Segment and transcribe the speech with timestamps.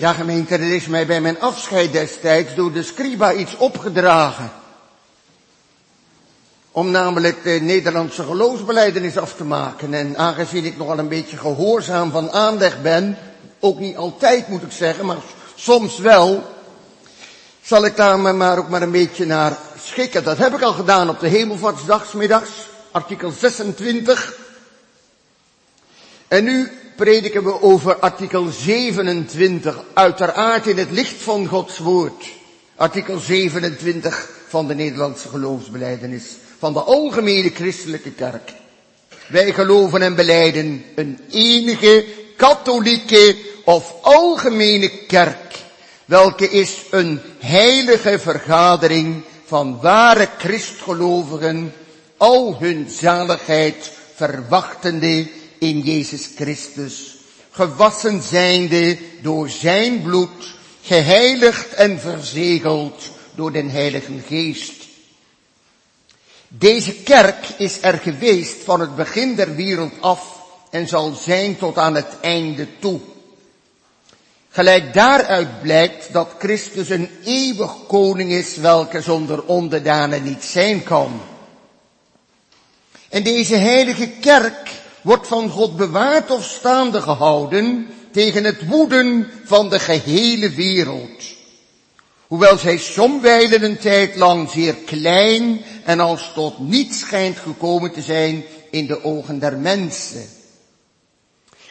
[0.00, 4.52] Ja, gemeente, er is mij bij mijn afscheid destijds door de scriba iets opgedragen.
[6.70, 9.94] Om namelijk de Nederlandse geloofsbeleidenis af te maken.
[9.94, 13.18] En aangezien ik nogal een beetje gehoorzaam van aanleg ben,
[13.58, 15.16] ook niet altijd moet ik zeggen, maar
[15.54, 16.42] soms wel,
[17.62, 20.24] zal ik daar me maar ook maar een beetje naar schikken.
[20.24, 22.50] Dat heb ik al gedaan op de hemelvaartsdagsmiddags,
[22.90, 24.34] artikel 26.
[26.28, 32.24] En nu prediken we over artikel 27, uiteraard in het licht van Gods woord.
[32.76, 36.24] Artikel 27 van de Nederlandse geloofsbeleidenis,
[36.58, 38.52] van de algemene christelijke kerk.
[39.28, 42.04] Wij geloven en beleiden een enige
[42.36, 45.58] katholieke of algemene kerk,
[46.04, 51.72] welke is een heilige vergadering van ware christgelovigen,
[52.16, 55.26] al hun zaligheid verwachtende
[55.60, 57.16] in Jezus Christus,
[57.50, 64.72] gewassen zijnde door zijn bloed, geheiligd en verzegeld door den Heilige Geest.
[66.48, 70.38] Deze kerk is er geweest van het begin der wereld af
[70.70, 73.00] en zal zijn tot aan het einde toe.
[74.48, 81.20] Gelijk daaruit blijkt dat Christus een eeuwig koning is welke zonder onderdanen niet zijn kan.
[83.08, 84.70] En deze heilige kerk
[85.02, 91.38] wordt van God bewaard of staande gehouden tegen het woeden van de gehele wereld.
[92.26, 98.02] Hoewel zij somwijlen een tijd lang zeer klein en als tot niets schijnt gekomen te
[98.02, 100.24] zijn in de ogen der mensen.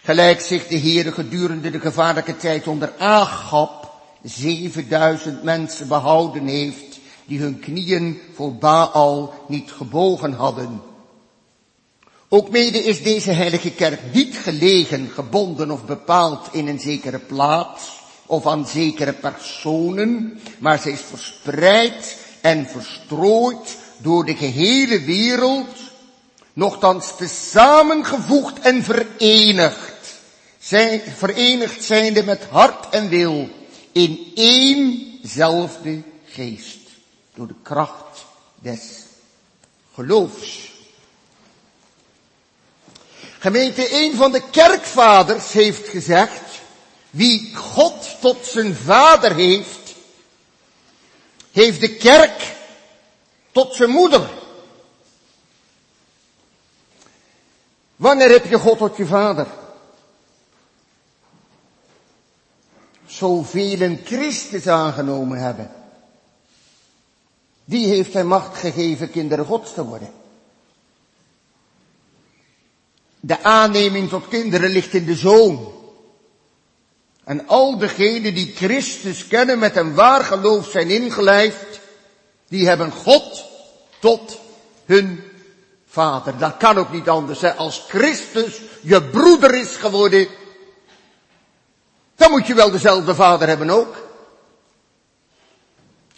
[0.04, 3.92] Gelijk zich de Heere gedurende de gevaarlijke tijd onder Agap
[4.24, 10.82] 7000 mensen behouden heeft die hun knieën voor Baal niet gebogen hadden.
[12.32, 18.00] Ook mede is deze heilige kerk niet gelegen, gebonden of bepaald in een zekere plaats
[18.26, 25.78] of aan zekere personen, maar zij is verspreid en verstrooid door de gehele wereld,
[26.54, 27.14] nochtans
[27.52, 30.20] samengevoegd en verenigd,
[30.60, 33.50] zijn, verenigd zijnde met hart en wil
[33.92, 36.80] in éénzelfde geest,
[37.34, 38.26] door de kracht
[38.60, 38.82] des
[39.94, 40.69] geloofs.
[43.40, 46.62] Gemeente, een van de kerkvaders heeft gezegd,
[47.10, 49.96] wie God tot zijn vader heeft,
[51.52, 52.56] heeft de kerk
[53.52, 54.30] tot zijn moeder.
[57.96, 59.48] Wanneer heb je God tot je vader?
[63.06, 65.72] Zoveel Christus aangenomen hebben.
[67.66, 70.19] Die heeft hij macht gegeven kinderen gods te worden.
[73.20, 75.74] De aanneming tot kinderen ligt in de zoon.
[77.24, 81.80] En al degenen die Christus kennen met een waar geloof zijn ingelijfd,
[82.48, 83.46] die hebben God
[84.00, 84.40] tot
[84.86, 85.24] hun
[85.88, 86.38] vader.
[86.38, 87.44] Dat kan ook niet anders.
[87.44, 90.28] Als Christus je broeder is geworden,
[92.16, 94.08] dan moet je wel dezelfde vader hebben ook.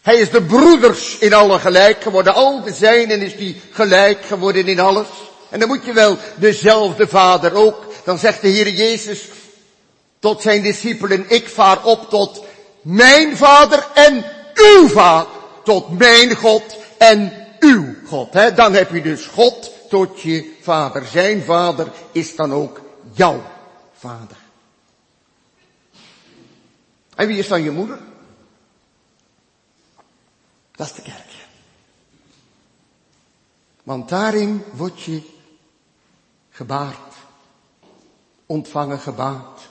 [0.01, 2.33] Hij is de broeders in alle gelijk geworden.
[2.33, 5.07] Al de zijnen is die gelijk geworden in alles.
[5.51, 7.85] En dan moet je wel dezelfde vader ook.
[8.03, 9.29] Dan zegt de Heer Jezus
[10.19, 12.43] tot zijn discipelen, ik vaar op tot
[12.81, 15.39] mijn vader en uw vader.
[15.63, 18.33] Tot mijn God en uw God.
[18.33, 21.05] He, dan heb je dus God tot je vader.
[21.05, 22.81] Zijn vader is dan ook
[23.13, 23.43] jouw
[23.93, 24.37] vader.
[27.15, 27.99] En wie is dan je moeder?
[30.71, 31.29] Dat is de kerk.
[33.83, 35.30] Want daarin word je
[36.61, 37.13] gebaard,
[38.45, 39.69] ontvangen gebaard.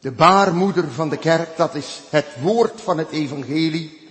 [0.00, 4.10] De baarmoeder van de kerk, dat is het woord van het evangelie.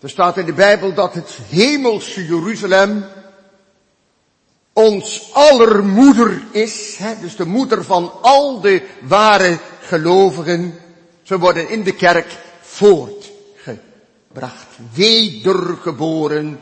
[0.00, 3.04] Er staat in de Bijbel dat het hemelse Jeruzalem
[4.72, 10.74] ons aller moeder is, hè, dus de moeder van al de ware gelovigen.
[11.22, 16.60] Ze worden in de kerk voortgebracht, wedergeboren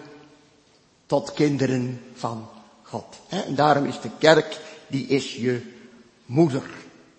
[1.06, 2.49] tot kinderen van
[2.82, 3.05] God.
[3.29, 5.61] En daarom is de kerk, die is je
[6.26, 6.62] moeder.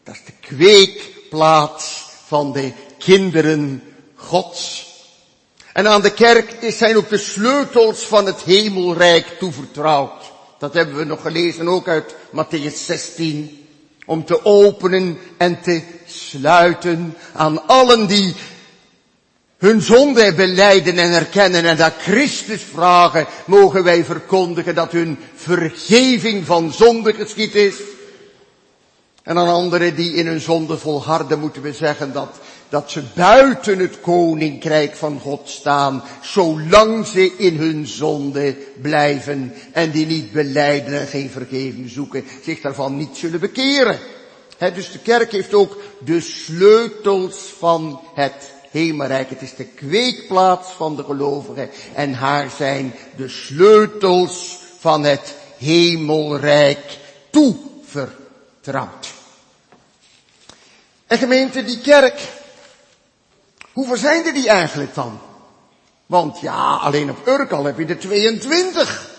[0.04, 3.84] Dat is de kweekplaats van de kinderen
[4.16, 4.86] Gods.
[5.74, 10.31] En aan de kerk zijn ook de sleutels van het hemelrijk toevertrouwd.
[10.60, 13.68] Dat hebben we nog gelezen ook uit Matthäus 16.
[14.06, 18.36] Om te openen en te sluiten aan allen die
[19.57, 26.45] hun zonde beleiden en erkennen en dat Christus vragen, mogen wij verkondigen dat hun vergeving
[26.45, 27.75] van zonde geschied is.
[29.24, 32.30] En aan anderen die in hun zonde volharden moeten we zeggen dat,
[32.69, 39.92] dat ze buiten het koninkrijk van God staan, zolang ze in hun zonde blijven en
[39.92, 44.00] die niet beleiden en geen vergeving zoeken, zich daarvan niet zullen bekeren.
[44.57, 49.30] dus de kerk heeft ook de sleutels van het hemelrijk.
[49.30, 57.00] Het is de kweekplaats van de gelovigen en haar zijn de sleutels van het hemelrijk
[57.30, 59.14] toevertrouwd.
[61.08, 62.31] En gemeente, die kerk,
[63.72, 65.20] hoeveel zijn er die eigenlijk dan?
[66.06, 69.16] Want ja, alleen op Urk heb je er 22.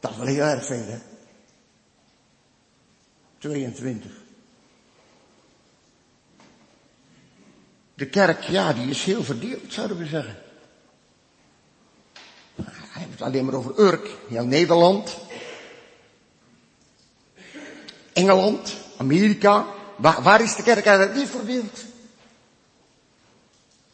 [0.00, 0.98] Dat is wel heel erg veel, hè?
[3.38, 4.19] 22.
[8.00, 10.36] De kerk, ja, die is heel verdeeld, zouden we zeggen.
[12.54, 15.16] Hij heeft het alleen maar over Urk, heel Nederland.
[18.12, 19.66] Engeland, Amerika.
[19.96, 21.84] Waar, waar is de kerk eigenlijk niet verdeeld?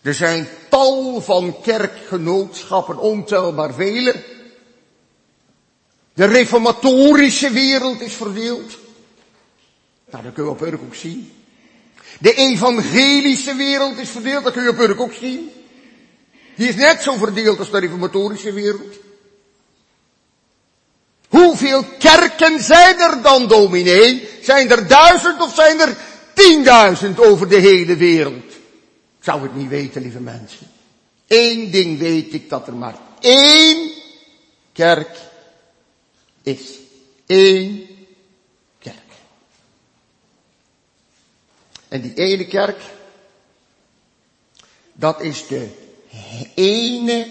[0.00, 4.24] Er zijn tal van kerkgenootschappen, ontelbaar vele.
[6.14, 8.78] De reformatorische wereld is verdeeld.
[10.10, 11.35] Nou, dat kun je op Urk ook zien.
[12.18, 15.50] De evangelische wereld is verdeeld, dat kun je op Urk ook zien.
[16.54, 18.96] Die is net zo verdeeld als de reformatorische wereld.
[21.28, 24.28] Hoeveel kerken zijn er dan, dominee?
[24.42, 25.96] Zijn er duizend of zijn er
[26.34, 28.44] tienduizend over de hele wereld?
[29.18, 30.70] Ik zou het niet weten, lieve mensen.
[31.26, 33.90] Eén ding weet ik dat er maar één
[34.72, 35.18] kerk
[36.42, 36.60] is.
[37.26, 37.88] Eén
[38.78, 38.94] kerk.
[41.88, 42.80] En die ene kerk,
[44.92, 45.68] dat is de
[46.54, 47.26] ene,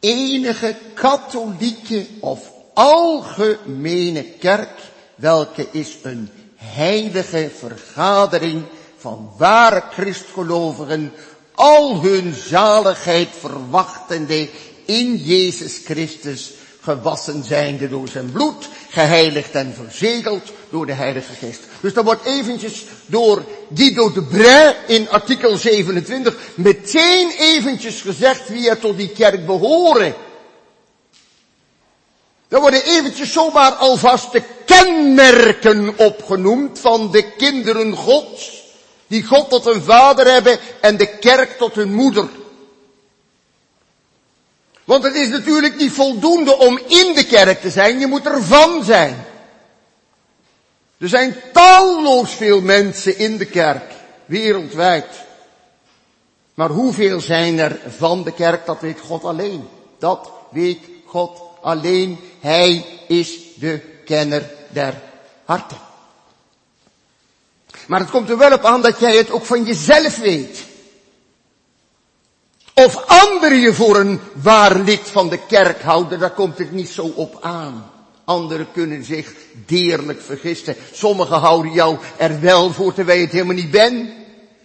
[0.00, 4.76] enige katholieke of algemene kerk,
[5.14, 8.64] welke is een heilige vergadering
[8.96, 11.12] van ware christgelovigen,
[11.54, 14.48] al hun zaligheid verwachtende
[14.84, 16.52] in Jezus Christus,
[16.90, 21.60] gewassen zijnde door zijn bloed, geheiligd en verzegeld door de Heilige Geest.
[21.80, 23.44] Dus dan wordt eventjes door
[23.74, 30.14] Guido de Bray in artikel 27 meteen eventjes gezegd wie er tot die kerk behoren.
[32.48, 38.62] Er worden eventjes zomaar alvast de kenmerken opgenoemd van de kinderen Gods,
[39.06, 42.28] die God tot een vader hebben en de kerk tot hun moeder.
[44.90, 48.42] Want het is natuurlijk niet voldoende om in de kerk te zijn, je moet er
[48.42, 49.24] van zijn.
[50.98, 53.92] Er zijn talloos veel mensen in de kerk,
[54.24, 55.06] wereldwijd.
[56.54, 59.68] Maar hoeveel zijn er van de kerk, dat weet God alleen.
[59.98, 62.18] Dat weet God alleen.
[62.40, 64.94] Hij is de kenner der
[65.44, 65.78] harten.
[67.86, 70.68] Maar het komt er wel op aan dat jij het ook van jezelf weet.
[72.86, 76.88] Of anderen je voor een waar lid van de kerk houden, daar komt het niet
[76.88, 77.90] zo op aan.
[78.24, 79.32] Anderen kunnen zich
[79.66, 80.76] deerlijk vergissen.
[80.92, 84.10] Sommigen houden jou er wel voor terwijl je het helemaal niet bent.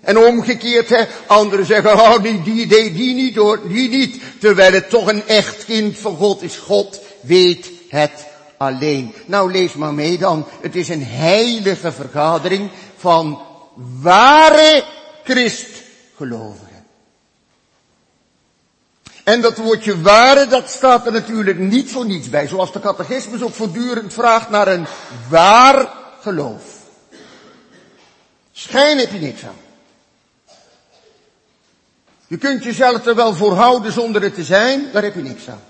[0.02, 4.22] En omgekeerd, hè, anderen zeggen, oh, die, die, die, niet hoor, die niet.
[4.40, 6.58] Terwijl het toch een echt kind van God is.
[6.58, 8.26] God weet het
[8.58, 9.14] alleen.
[9.26, 10.46] Nou, lees maar mee dan.
[10.62, 13.42] Het is een heilige vergadering van
[14.02, 14.84] ware
[15.24, 16.65] christgelovigen.
[19.26, 22.48] En dat woordje ware, dat staat er natuurlijk niet voor niets bij.
[22.48, 24.86] Zoals de catechismus ook voortdurend vraagt naar een
[25.30, 26.64] waar geloof.
[28.52, 29.58] Schijn heb je niks aan.
[32.28, 35.50] Je kunt jezelf er wel voor houden zonder het te zijn, daar heb je niks
[35.50, 35.64] aan.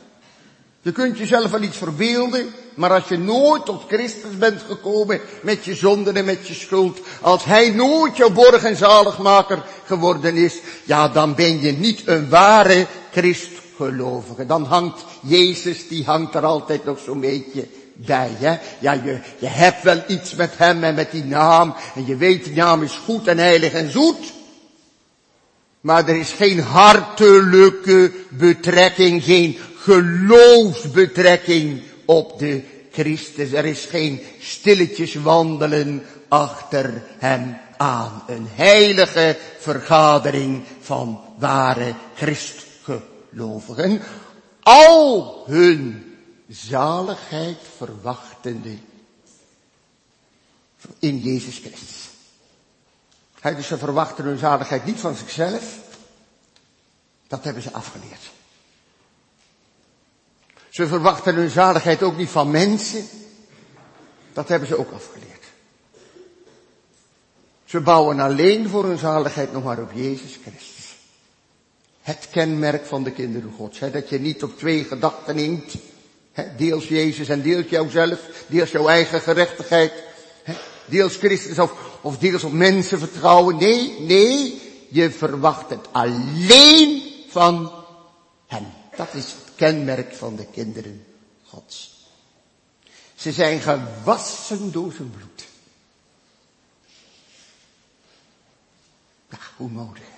[0.82, 5.66] Je kunt jezelf wel iets verbeelden, maar als je nooit tot Christus bent gekomen met
[5.66, 10.60] je zonden en met je schuld, als Hij nooit jouw borg en zaligmaker geworden is,
[10.84, 14.46] ja, dan ben je niet een ware Christgelovige.
[14.46, 18.58] Dan hangt Jezus, die hangt er altijd nog zo'n beetje bij, hè.
[18.80, 22.44] Ja, je, je hebt wel iets met Hem en met die naam, en je weet
[22.44, 24.34] die naam is goed en heilig en zoet,
[25.82, 33.52] maar er is geen hartelijke betrekking, geen geloofsbetrekking op de Christus.
[33.52, 38.24] Er is geen stilletjes wandelen achter hem aan.
[38.28, 41.94] Een heilige vergadering van ware
[43.36, 44.02] christgelovigen.
[44.64, 46.16] Al hun
[46.48, 48.78] zaligheid verwachtende
[51.00, 52.10] in Jezus Christus.
[53.40, 55.78] He, dus ze verwachten hun zaligheid niet van zichzelf.
[57.28, 58.32] Dat hebben ze afgeleerd.
[60.70, 63.08] Ze verwachten hun zaligheid ook niet van mensen.
[64.34, 65.44] Dat hebben ze ook afgeleerd.
[67.66, 70.75] Ze bouwen alleen voor hun zaligheid nog maar op Jezus Christus.
[72.06, 73.80] Het kenmerk van de kinderen Gods.
[73.80, 75.74] Hè, dat je niet op twee gedachten neemt.
[76.32, 78.20] Hè, deels Jezus en deels jouzelf.
[78.48, 79.94] Deels jouw eigen gerechtigheid.
[80.44, 80.54] Hè,
[80.86, 83.58] deels Christus of, of deels op mensen vertrouwen.
[83.58, 84.62] Nee, nee.
[84.90, 87.72] Je verwacht het alleen van
[88.48, 88.66] Hem.
[88.96, 91.06] Dat is het kenmerk van de kinderen
[91.44, 92.08] Gods.
[93.16, 95.46] Ze zijn gewassen door zijn bloed.
[99.30, 100.15] Ja, hoe nodig.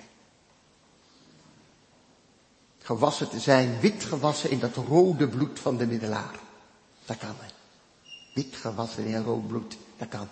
[2.88, 6.36] Gewassen te zijn, wit gewassen in dat rode bloed van de middelaar.
[7.06, 7.36] Dat kan.
[7.39, 7.51] Hè.
[8.34, 9.77] Wit gewassen in rood bloed.
[9.98, 10.29] Dat kan.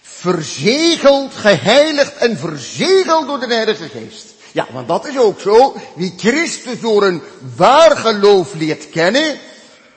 [0.00, 4.26] Verzegeld, geheiligd en verzegeld door de Heilige Geest.
[4.52, 5.76] Ja, want dat is ook zo.
[5.94, 7.22] Wie Christus door een
[7.56, 9.38] waar geloof leert kennen,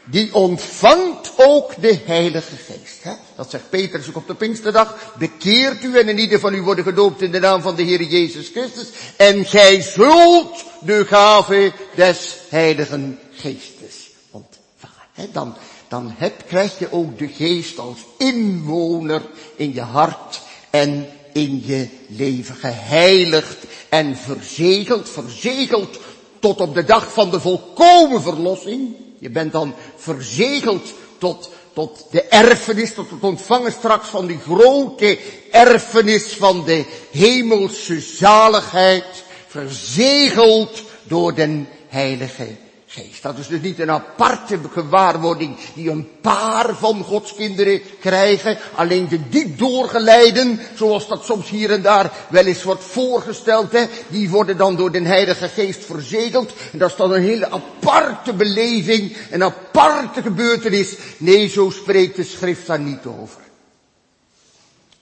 [0.09, 3.03] die ontvangt ook de Heilige Geest.
[3.03, 3.11] Hè?
[3.35, 5.13] Dat zegt Petrus ook op de Pinksterdag.
[5.17, 8.03] Bekeert u en in ieder van u worden gedoopt in de naam van de Heer
[8.03, 8.89] Jezus Christus.
[9.17, 15.07] En gij zult de gave des Heiligen Geestes ontvangen.
[15.13, 15.25] Hè?
[15.31, 15.55] Dan,
[15.87, 19.21] dan heb, krijg je ook de Geest als inwoner
[19.55, 22.55] in je hart en in je leven.
[22.55, 23.57] Geheiligd
[23.89, 25.99] en verzegeld, verzegeld
[26.39, 28.95] tot op de dag van de volkomen verlossing.
[29.19, 35.19] Je bent dan verzegeld tot, tot de erfenis, tot het ontvangen straks van die grote
[35.51, 39.23] erfenis van de hemelse zaligheid.
[39.47, 43.23] Verzegeld door den Heilige geest.
[43.23, 48.57] Dat is dus niet een aparte gewaarwording die een paar van Gods kinderen krijgen.
[48.75, 53.85] Alleen de diep doorgeleiden, zoals dat soms hier en daar wel eens wordt voorgesteld, hè,
[54.07, 56.53] die worden dan door de Heilige Geest verzegeld.
[56.71, 60.95] En dat is dan een hele aparte beleving, een aparte gebeurtenis.
[61.17, 63.41] Nee, zo spreekt de schrift daar niet over.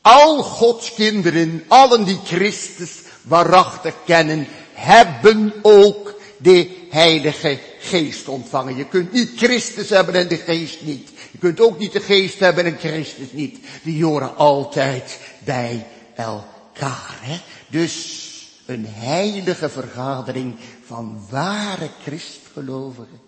[0.01, 8.75] Al Gods kinderen, allen die Christus waarachtig kennen, hebben ook de Heilige Geest ontvangen.
[8.75, 11.09] Je kunt niet Christus hebben en de Geest niet.
[11.31, 13.59] Je kunt ook niet de Geest hebben en Christus niet.
[13.83, 17.17] Die horen altijd bij elkaar.
[17.21, 17.39] Hè?
[17.67, 18.23] Dus
[18.65, 23.19] een heilige vergadering van ware Christgelovigen.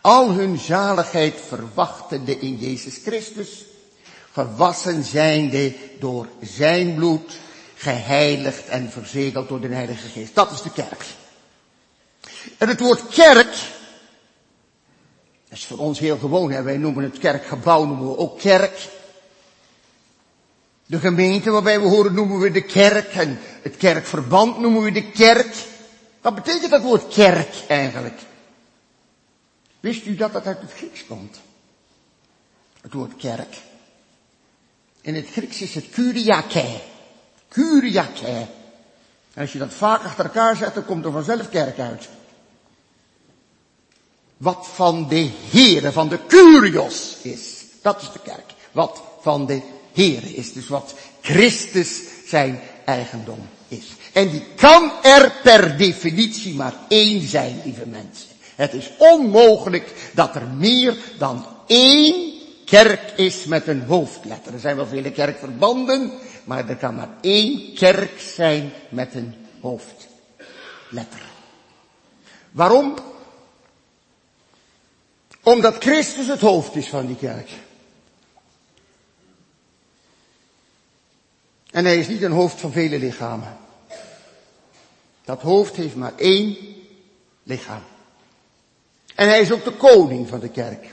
[0.00, 3.64] Al hun zaligheid verwachtende in Jezus Christus.
[4.32, 7.38] Gewassen zijnde door zijn bloed.
[7.74, 10.34] Geheiligd en verzegeld door de Heilige Geest.
[10.34, 11.04] Dat is de kerk.
[12.58, 13.52] En het woord kerk,
[15.48, 18.88] dat is voor ons heel gewoon, wij noemen het kerkgebouw, noemen we ook kerk.
[20.86, 25.10] De gemeente waarbij we horen noemen we de kerk en het kerkverband noemen we de
[25.10, 25.54] kerk.
[26.20, 28.20] Wat betekent dat woord kerk eigenlijk?
[29.80, 31.40] Wist u dat dat uit het Grieks komt?
[32.80, 33.56] Het woord kerk.
[35.00, 36.80] In het Grieks is het kuriake.
[37.48, 38.46] Kuriake.
[39.34, 42.08] En als je dat vaak achter elkaar zet, dan komt er vanzelf kerk uit
[44.40, 47.64] wat van de Heere, van de Curios is.
[47.82, 48.54] Dat is de kerk.
[48.72, 49.60] Wat van de
[49.92, 50.52] Heere is.
[50.52, 53.84] Dus wat Christus zijn eigendom is.
[54.12, 58.28] En die kan er per definitie maar één zijn, lieve mensen.
[58.54, 62.32] Het is onmogelijk dat er meer dan één
[62.64, 64.52] kerk is met een hoofdletter.
[64.54, 66.12] Er zijn wel vele kerkverbanden,
[66.44, 71.22] maar er kan maar één kerk zijn met een hoofdletter.
[72.50, 72.94] Waarom?
[75.50, 77.50] Omdat Christus het hoofd is van die kerk.
[81.70, 83.56] En hij is niet een hoofd van vele lichamen.
[85.24, 86.56] Dat hoofd heeft maar één
[87.42, 87.82] lichaam.
[89.14, 90.84] En hij is ook de koning van de kerk.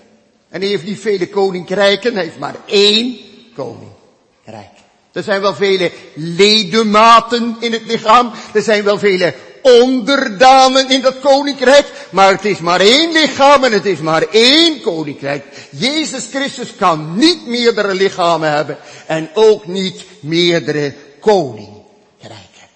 [0.50, 3.18] En hij heeft niet vele koninkrijken, hij heeft maar één
[3.56, 4.72] koninkrijk.
[5.12, 8.32] Er zijn wel vele ledematen in het lichaam.
[8.54, 12.08] Er zijn wel vele onderdanen in dat koninkrijk.
[12.10, 15.46] Maar het is maar één lichaam en het is maar één koninkrijk.
[15.72, 18.78] Jezus Christus kan niet meerdere lichamen hebben.
[19.08, 22.68] En ook niet meerdere koninkrijken.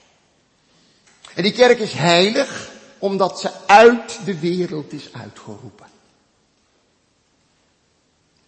[1.33, 2.69] En die kerk is heilig
[2.99, 5.85] omdat ze uit de wereld is uitgeroepen.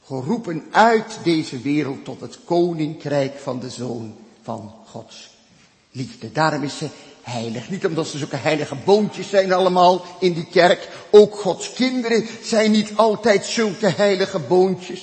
[0.06, 5.30] Geroepen uit deze wereld tot het koninkrijk van de Zoon van Gods
[5.92, 6.32] liefde.
[6.32, 6.88] Daarom is ze
[7.24, 7.70] heilig.
[7.70, 10.89] Niet omdat ze zulke heilige boontjes zijn allemaal in die kerk.
[11.10, 15.01] Ook Gods kinderen zijn niet altijd zulke heilige boontjes.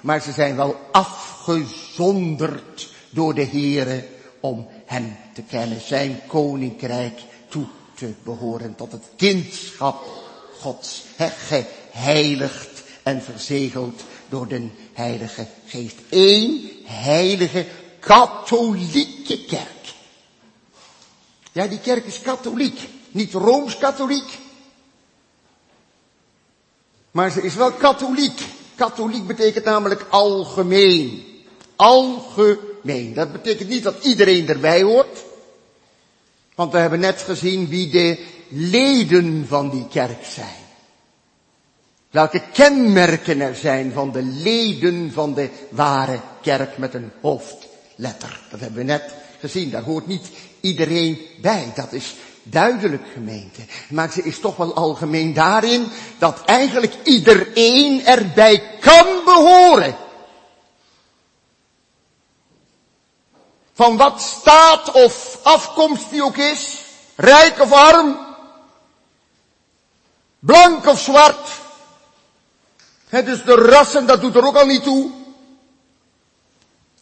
[0.00, 4.06] Maar ze zijn wel afgezonderd door de Heere
[4.40, 5.80] om Hem te kennen.
[5.80, 10.06] Zijn koninkrijk toe te behoren tot het kindschap
[10.60, 11.02] Gods.
[11.16, 15.96] He, geheiligd en verzegeld door de Heilige Geest.
[16.10, 17.66] Eén heilige
[18.00, 19.79] katholieke kerk.
[21.52, 22.88] Ja, die kerk is katholiek.
[23.10, 24.38] Niet rooms-katholiek.
[27.10, 28.40] Maar ze is wel katholiek.
[28.74, 31.24] Katholiek betekent namelijk algemeen.
[31.76, 33.14] Algemeen.
[33.14, 35.24] Dat betekent niet dat iedereen erbij hoort.
[36.54, 40.58] Want we hebben net gezien wie de leden van die kerk zijn.
[42.10, 48.40] Welke kenmerken er zijn van de leden van de ware kerk met een hoofdletter.
[48.50, 49.70] Dat hebben we net gezien.
[49.70, 50.30] Daar hoort niet
[50.60, 51.72] iedereen bij.
[51.74, 53.60] Dat is duidelijk gemeente.
[53.88, 59.96] Maar ze is toch wel algemeen daarin dat eigenlijk iedereen erbij kan behoren.
[63.72, 66.78] Van wat staat of afkomst die ook is,
[67.16, 68.18] rijk of arm,
[70.38, 71.48] blank of zwart.
[73.08, 75.10] Het is de rassen, dat doet er ook al niet toe.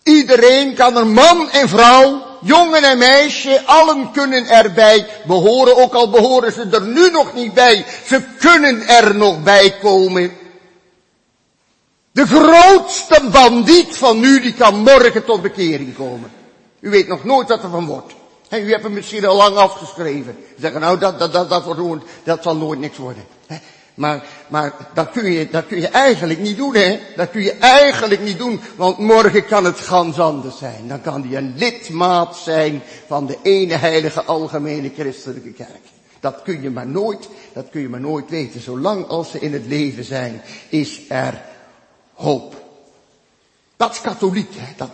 [0.02, 6.10] Iedereen kan er man en vrouw, jongen en meisje, allen kunnen erbij behoren, ook al
[6.10, 7.84] behoren ze er nu nog niet bij.
[8.06, 10.36] Ze kunnen er nog bij komen.
[12.12, 16.30] De grootste bandiet van nu, die kan morgen tot bekering komen.
[16.80, 18.12] U weet nog nooit wat er van wordt.
[18.50, 20.38] U hebt hem misschien al lang afgeschreven.
[20.58, 23.24] Zeggen, nou, dat, dat, dat, dat, dat zal nooit niks worden.
[23.98, 27.00] Maar, maar dat kun je, dat kun je eigenlijk niet doen, hè?
[27.16, 30.88] Dat kun je eigenlijk niet doen, want morgen kan het gans anders zijn.
[30.88, 35.84] Dan kan die een lidmaat zijn van de ene heilige algemene christelijke kerk.
[36.20, 38.60] Dat kun je maar nooit, dat kun je maar nooit weten.
[38.60, 41.42] Zolang als ze in het leven zijn, is er
[42.14, 42.62] hoop.
[43.76, 44.72] Dat is katholiek, hè?
[44.76, 44.90] Dat,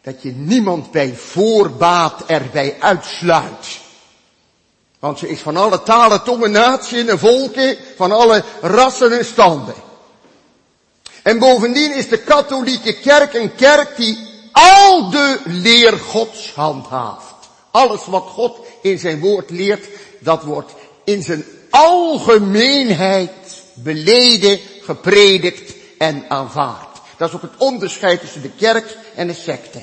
[0.00, 3.80] dat je niemand bij voorbaat erbij uitsluit.
[5.02, 9.74] Want ze is van alle talen, tongen, naties en volken, van alle rassen en standen.
[11.22, 14.18] En bovendien is de katholieke kerk een kerk die
[14.52, 17.34] al de leer Gods handhaaft.
[17.70, 19.86] Alles wat God in zijn woord leert,
[20.18, 20.72] dat wordt
[21.04, 27.00] in zijn algemeenheid beleden, gepredikt en aanvaard.
[27.16, 29.82] Dat is ook het onderscheid tussen de kerk en de secte.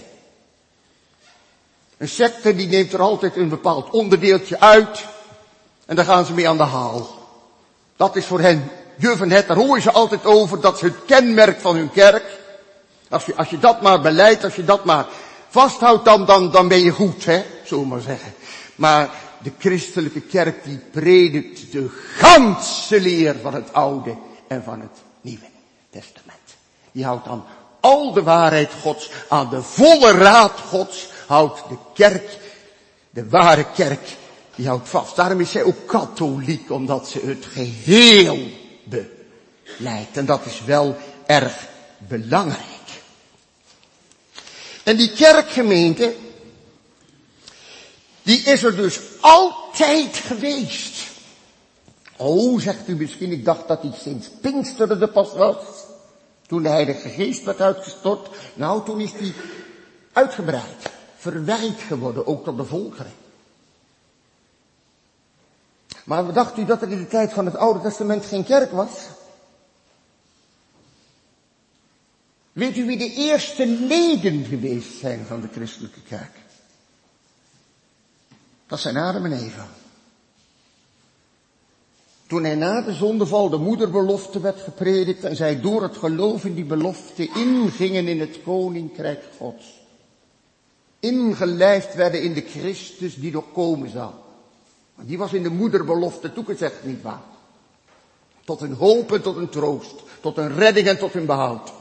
[1.99, 5.05] Een secte die neemt er altijd een bepaald onderdeeltje uit
[5.85, 7.09] en daar gaan ze mee aan de haal.
[7.95, 11.62] Dat is voor hen juffen het, daar hoor je altijd over, dat is het kenmerk
[11.62, 12.23] van hun kerk.
[13.09, 15.05] Als je, als je dat maar beleidt, als je dat maar
[15.49, 18.33] vasthoudt, dan, dan, dan ben je goed, hè, we maar zeggen.
[18.75, 24.15] Maar de christelijke kerk die predikt de ganse leer van het Oude
[24.47, 25.45] en van het Nieuwe
[25.89, 26.38] Testament.
[26.91, 27.45] Die houdt dan
[27.79, 32.38] al de waarheid Gods, aan de volle raad Gods, houdt de kerk,
[33.10, 34.18] de ware kerk,
[34.56, 35.15] die houdt vast.
[35.15, 38.38] Daarom is zij ook katholiek, omdat ze het geheel
[38.84, 40.18] beleidt.
[40.18, 42.88] En dat is wel erg belangrijk.
[44.84, 46.15] En die kerkgemeente,
[48.24, 51.08] die is er dus altijd geweest.
[52.18, 55.58] Oh, zegt u misschien, ik dacht dat die sinds Pinksteren er pas was.
[56.48, 58.30] Toen de Heilige Geest werd uitgestort.
[58.54, 59.34] Nou, toen is die
[60.13, 63.12] uitgebreid verwijt geworden, ook tot de volkeren.
[66.03, 69.08] Maar dacht u dat er in de tijd van het Oude Testament geen kerk was?
[72.51, 76.38] Weet u wie de eerste leden geweest zijn van de christelijke kerk?
[78.67, 79.67] Dat zijn Adam en Eva.
[82.27, 86.53] Toen hij na de zondeval de moederbelofte werd gepredikt en zij door het geloof in
[86.53, 89.79] die belofte ingingen in het koninkrijk Gods
[90.99, 94.23] ingelijfd werden in de Christus die nog komen zal.
[95.01, 97.21] Die was in de moederbelofte toegezegd, niet waar?
[98.45, 101.71] Tot een hoop en tot een troost, tot een redding en tot een behoud.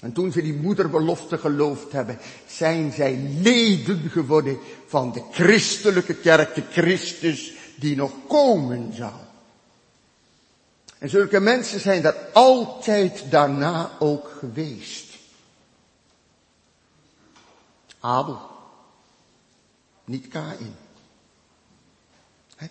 [0.00, 6.54] En toen ze die moederbelofte geloofd hebben, zijn zij leden geworden van de christelijke kerk,
[6.54, 9.24] de Christus die nog komen zal.
[10.98, 15.04] En zulke mensen zijn er altijd daarna ook geweest.
[18.06, 18.40] Abel.
[20.04, 20.76] Niet Kain.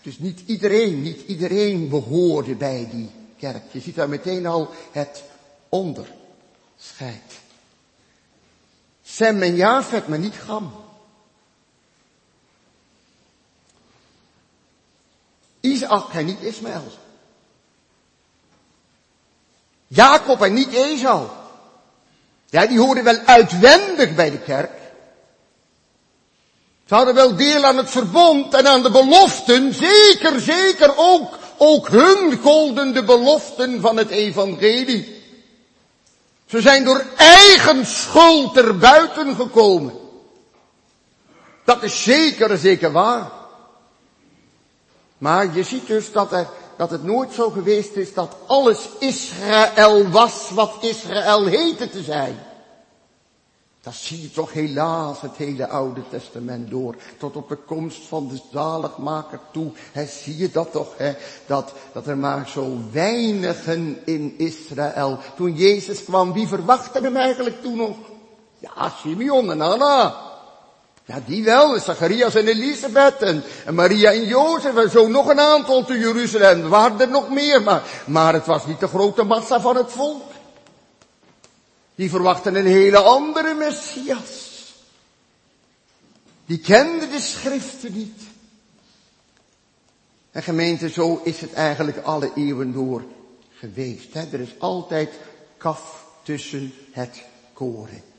[0.02, 3.63] Dus niet iedereen, niet iedereen behoorde bij die kerk.
[3.71, 5.24] Je ziet daar meteen al het
[5.69, 7.39] onderscheid.
[9.04, 10.74] Sem en Jafet, maar niet Gam.
[15.60, 16.91] Isaac en niet Ismaël.
[19.88, 21.28] Jacob en niet Esau.
[22.45, 24.85] Ja, die hoorden wel uitwendig bij de kerk.
[26.88, 31.88] Ze hadden wel deel aan het verbond en aan de beloften, zeker, zeker ook ook
[31.88, 35.24] hun golden de beloften van het evangelie.
[36.45, 39.93] Ze zijn door eigen schuld er buiten gekomen.
[41.63, 43.32] Dat is zeker, zeker waar.
[45.17, 50.10] Maar je ziet dus dat, er, dat het nooit zo geweest is dat alles Israël
[50.10, 52.39] was wat Israël heette te zijn.
[53.86, 56.95] Dat zie je toch helaas het hele Oude Testament door.
[57.17, 59.71] Tot op de komst van de zaligmaker toe.
[59.91, 60.98] He, zie je dat toch?
[60.98, 61.13] He,
[61.45, 65.19] dat, dat er maar zo weinigen in Israël.
[65.36, 67.98] Toen Jezus kwam, wie verwachtte hem eigenlijk toen nog?
[68.60, 70.15] Ja, Simeon en Anna.
[71.06, 71.80] Ja, die wel.
[71.80, 76.62] Zacharias en Elisabeth en, en, Maria en Jozef en zo nog een aantal te Jeruzalem.
[76.62, 79.91] Er waren er nog meer, maar, maar het was niet de grote massa van het
[79.91, 80.35] volk.
[81.95, 84.43] Die verwachten een hele andere Messias.
[86.45, 88.21] Die kenden de schriften niet.
[90.31, 93.03] En gemeente, zo is het eigenlijk alle eeuwen door
[93.53, 94.13] geweest.
[94.13, 94.21] Hè?
[94.31, 95.13] Er is altijd
[95.58, 98.13] kaf tussen het koren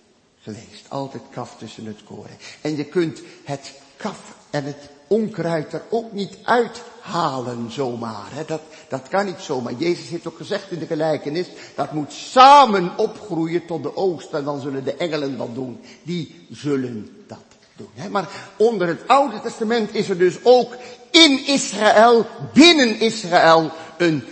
[0.47, 0.85] geweest.
[0.89, 2.37] Altijd kaf tussen het koren.
[2.61, 4.19] En je kunt het kaf
[4.51, 8.29] en het onkruid er ook niet uithalen zomaar.
[8.31, 8.45] Hè?
[8.45, 9.73] Dat, dat kan niet zomaar.
[9.73, 14.45] Jezus heeft ook gezegd in de gelijkenis, dat moet samen opgroeien tot de oost en
[14.45, 15.81] dan zullen de engelen dat doen.
[16.03, 17.45] Die zullen dat
[17.77, 17.91] doen.
[17.95, 18.09] Hè?
[18.09, 20.77] Maar onder het Oude Testament is er dus ook
[21.11, 24.25] in Israël, binnen Israël, een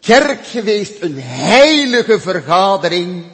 [0.00, 3.24] kerk geweest, een heilige vergadering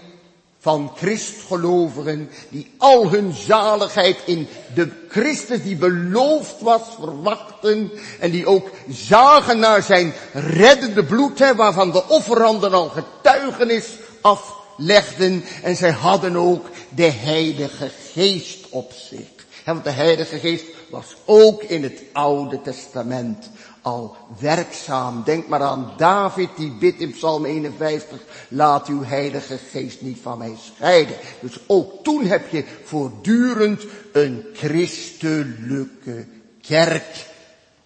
[0.64, 8.46] van christgelovigen die al hun zaligheid in de Christus die beloofd was verwachten en die
[8.46, 13.88] ook zagen naar zijn reddende bloed, hè, waarvan de offeranden al getuigenis
[14.20, 19.46] aflegden en zij hadden ook de Heilige Geest op zich.
[19.64, 23.50] want de Heilige Geest was ook in het Oude Testament
[23.84, 25.22] al werkzaam.
[25.24, 28.18] Denk maar aan David die bidt in Psalm 51,
[28.48, 31.16] laat uw heilige geest niet van mij scheiden.
[31.40, 36.26] Dus ook toen heb je voortdurend een christelijke
[36.60, 37.26] kerk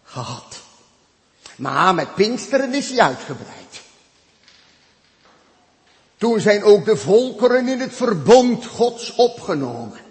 [0.03, 0.61] gehad.
[1.57, 3.81] Maar met Pinksteren is hij uitgebreid.
[6.17, 10.08] Toen zijn ook de volkeren in het verbond Gods opgenomen.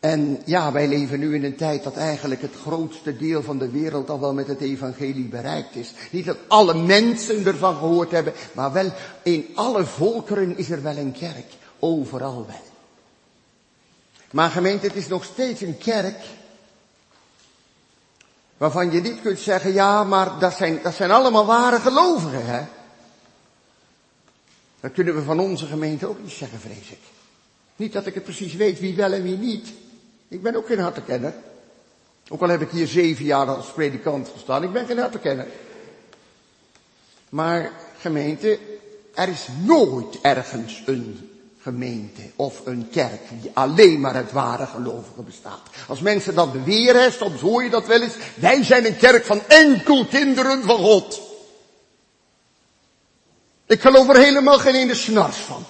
[0.00, 3.70] En ja, wij leven nu in een tijd dat eigenlijk het grootste deel van de
[3.70, 5.92] wereld al wel met het evangelie bereikt is.
[6.10, 10.96] Niet dat alle mensen ervan gehoord hebben, maar wel in alle volkeren is er wel
[10.96, 11.46] een kerk.
[11.78, 12.68] Overal wel.
[14.30, 16.16] Maar gemeente, het is nog steeds een kerk
[18.56, 22.64] waarvan je niet kunt zeggen, ja, maar dat zijn, dat zijn allemaal ware gelovigen, hè.
[24.80, 27.00] Dat kunnen we van onze gemeente ook niet zeggen, vrees ik.
[27.76, 29.72] Niet dat ik het precies weet wie wel en wie niet.
[30.30, 31.34] Ik ben ook geen hartekenner.
[32.28, 35.46] Ook al heb ik hier zeven jaar als predikant gestaan, ik ben geen hartekenner.
[37.28, 38.58] Maar gemeente,
[39.14, 41.30] er is nooit ergens een
[41.62, 45.60] gemeente of een kerk die alleen maar het ware gelovigen bestaat.
[45.88, 49.40] Als mensen dat beweren, soms hoor je dat wel eens, wij zijn een kerk van
[49.48, 51.20] enkel kinderen van God.
[53.66, 55.64] Ik geloof er helemaal geen ene snars van.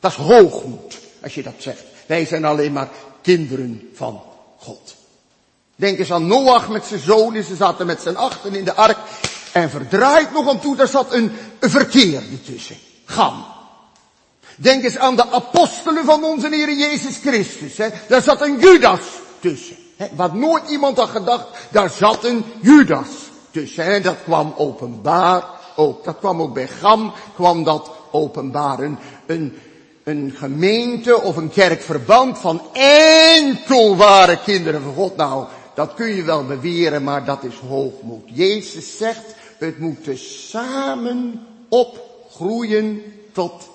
[0.00, 1.84] Dat is hoogmoed, als je dat zegt.
[2.06, 2.88] Wij zijn alleen maar
[3.24, 4.22] kinderen van
[4.58, 4.94] God.
[5.76, 7.44] Denk eens aan Noach met zijn zonen.
[7.44, 8.98] Ze zaten met zijn achten in de ark.
[9.52, 12.76] En verdraait nog aan toe, daar zat een, verkeerde tussen.
[13.04, 13.44] Gam.
[14.56, 17.76] Denk eens aan de apostelen van onze Heer Jezus Christus.
[17.76, 17.88] Hè.
[18.08, 19.00] Daar zat een Judas
[19.40, 19.76] tussen.
[19.96, 20.06] Hè.
[20.14, 23.08] Wat nooit iemand had gedacht, daar zat een Judas
[23.50, 23.84] tussen.
[23.84, 25.44] En dat kwam openbaar
[25.76, 26.04] ook.
[26.04, 28.78] Dat kwam ook bij Gam, kwam dat openbaar.
[28.78, 29.58] Een, een,
[30.04, 35.16] een gemeente of een kerkverband van enkel ware kinderen van God.
[35.16, 38.22] Nou, dat kun je wel beweren, maar dat is hoogmoed.
[38.24, 43.68] Jezus zegt, het moet samen opgroeien tot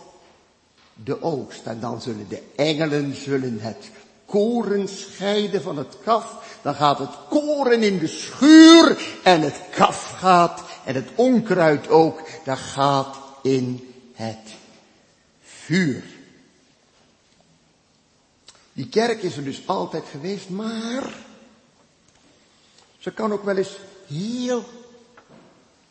[1.03, 1.65] de oogst.
[1.65, 3.89] En dan zullen de engelen zullen het
[4.25, 6.57] koren scheiden van het kaf.
[6.61, 12.21] Dan gaat het koren in de schuur en het kaf gaat en het onkruid ook,
[12.45, 14.55] dat gaat in het
[15.41, 16.03] vuur.
[18.79, 21.13] Die kerk is er dus altijd geweest, maar
[22.97, 24.63] ze kan ook wel eens heel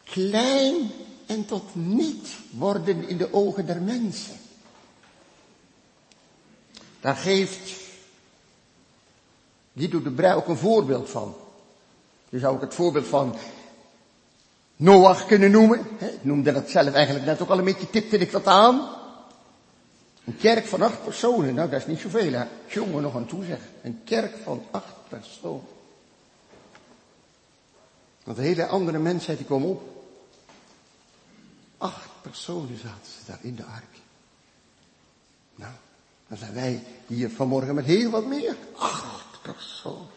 [0.05, 0.91] klein
[1.27, 4.37] en tot niet worden in de ogen der mensen.
[7.01, 7.73] Daar geeft
[9.77, 11.35] Guido de Brij ook een voorbeeld van.
[12.29, 13.37] Je zou ook het voorbeeld van
[14.77, 15.87] Noach kunnen noemen.
[15.99, 18.98] Ik noemde dat zelf eigenlijk net ook al een beetje, tipte ik dat aan.
[20.29, 22.45] Een kerk van acht personen, nou dat is niet zoveel hè.
[22.67, 23.59] Jongen nog aan toe.
[23.83, 25.67] Een kerk van acht personen.
[28.25, 29.83] Want de hele andere mensheid die kwam op.
[31.79, 33.97] Acht personen zaten ze daar in de ark.
[35.55, 35.73] Nou,
[36.29, 38.57] dan zijn wij hier vanmorgen met heel wat meer.
[38.77, 40.09] Acht personen.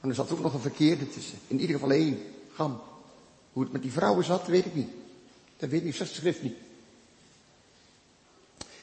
[0.00, 1.38] En er zat ook nog een verkeerde tussen.
[1.46, 2.22] In ieder geval één.
[2.54, 2.80] Gam.
[3.52, 4.90] Hoe het met die vrouwen zat, weet ik niet.
[5.56, 6.56] Dat weet ik, zegt schrift niet.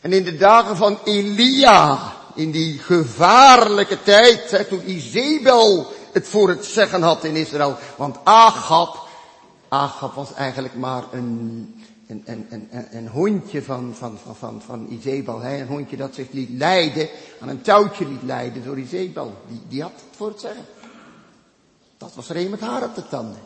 [0.03, 6.65] En in de dagen van Elia, in die gevaarlijke tijd, toen Izebel het voor het
[6.65, 7.77] zeggen had in Israël.
[7.95, 9.07] Want Agab,
[9.67, 11.75] Agab was eigenlijk maar een,
[12.91, 15.39] een, hondje van, van, van, van, van Izebel.
[15.39, 15.61] Hè?
[15.61, 19.33] Een hondje dat zich liet leiden, aan een touwtje liet leiden door Izebel.
[19.47, 20.65] Die, die had het voor het zeggen.
[21.97, 23.41] Dat was er met haar op de tanden.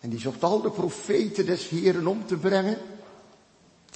[0.00, 2.78] En die zocht al de profeten des Heren om te brengen.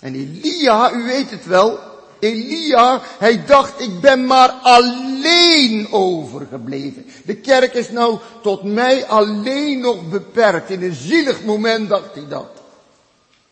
[0.02, 1.78] En Elia, u weet het wel,
[2.18, 7.06] Elia, hij dacht, ik ben maar alleen overgebleven.
[7.24, 10.70] De kerk is nou tot mij alleen nog beperkt.
[10.70, 12.50] In een zielig moment dacht hij dat.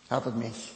[0.06, 0.72] Had het mis.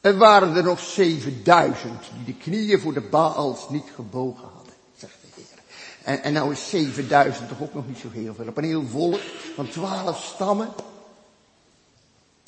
[0.00, 5.16] Er waren er nog 7000 die de knieën voor de Baals niet gebogen hadden, zegt
[5.20, 5.62] de Heer.
[6.02, 8.48] En, en nou is 7000 toch ook nog niet zo heel veel.
[8.48, 9.20] Op een heel volk
[9.54, 10.68] van twaalf stammen.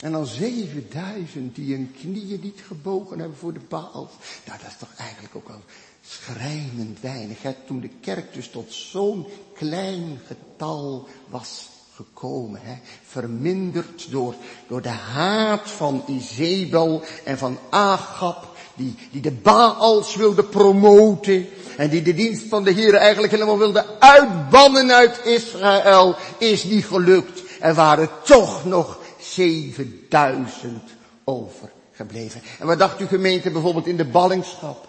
[0.00, 4.10] En dan 7000 die hun knieën niet gebogen hebben voor de Baals.
[4.46, 5.62] Nou, dat is toch eigenlijk ook al
[6.06, 7.38] schrijnend weinig.
[7.66, 12.60] Toen de kerk dus tot zo'n klein getal was gekomen.
[12.62, 12.74] Hè?
[13.06, 14.34] Verminderd door,
[14.68, 18.48] door de haat van Izebel en van Agab.
[18.74, 21.46] Die, die de Baals wilde promoten.
[21.76, 26.16] En die de dienst van de Heer eigenlijk helemaal wilde uitbannen uit Israël.
[26.38, 27.42] Is niet gelukt.
[27.60, 28.99] Er waren toch nog
[29.30, 30.82] 7000
[31.24, 32.42] overgebleven.
[32.58, 34.88] En wat dacht u gemeente bijvoorbeeld in de ballingschap?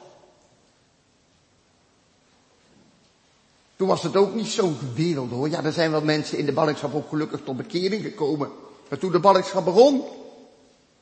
[3.76, 5.50] Toen was het ook niet zo'n wereld hoor.
[5.50, 8.50] Ja, er zijn wel mensen in de ballingschap ook gelukkig tot bekering gekomen.
[8.90, 10.04] Maar toen de ballingschap begon,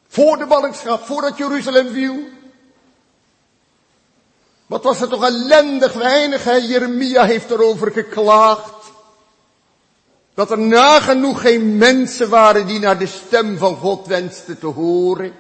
[0.08, 2.16] voor de ballingschap, voordat Jeruzalem viel,
[4.66, 6.56] wat was het toch ellendig weinig, hè?
[6.56, 8.79] Jeremia heeft erover geklaagd.
[10.40, 15.32] Dat er nagenoeg geen mensen waren die naar de stem van God wensten te horen.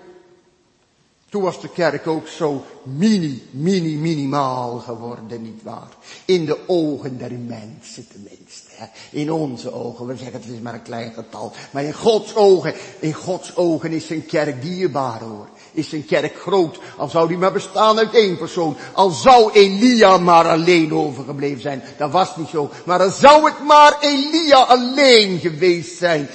[1.29, 5.89] Toen was de kerk ook zo mini, mini, minimaal geworden, niet waar?
[6.25, 8.69] In de ogen der mensen tenminste.
[8.69, 8.85] Hè?
[9.11, 11.53] In onze ogen, we zeggen het is maar een klein getal.
[11.71, 16.39] Maar in Gods ogen, in Gods ogen is een kerk dierbaar hoor is zijn kerk
[16.39, 16.79] groot.
[16.97, 18.77] Al zou die maar bestaan uit één persoon.
[18.93, 21.83] Al zou Elia maar alleen overgebleven zijn.
[21.97, 22.69] Dat was niet zo.
[22.85, 26.29] Maar dan zou het maar Elia alleen geweest zijn.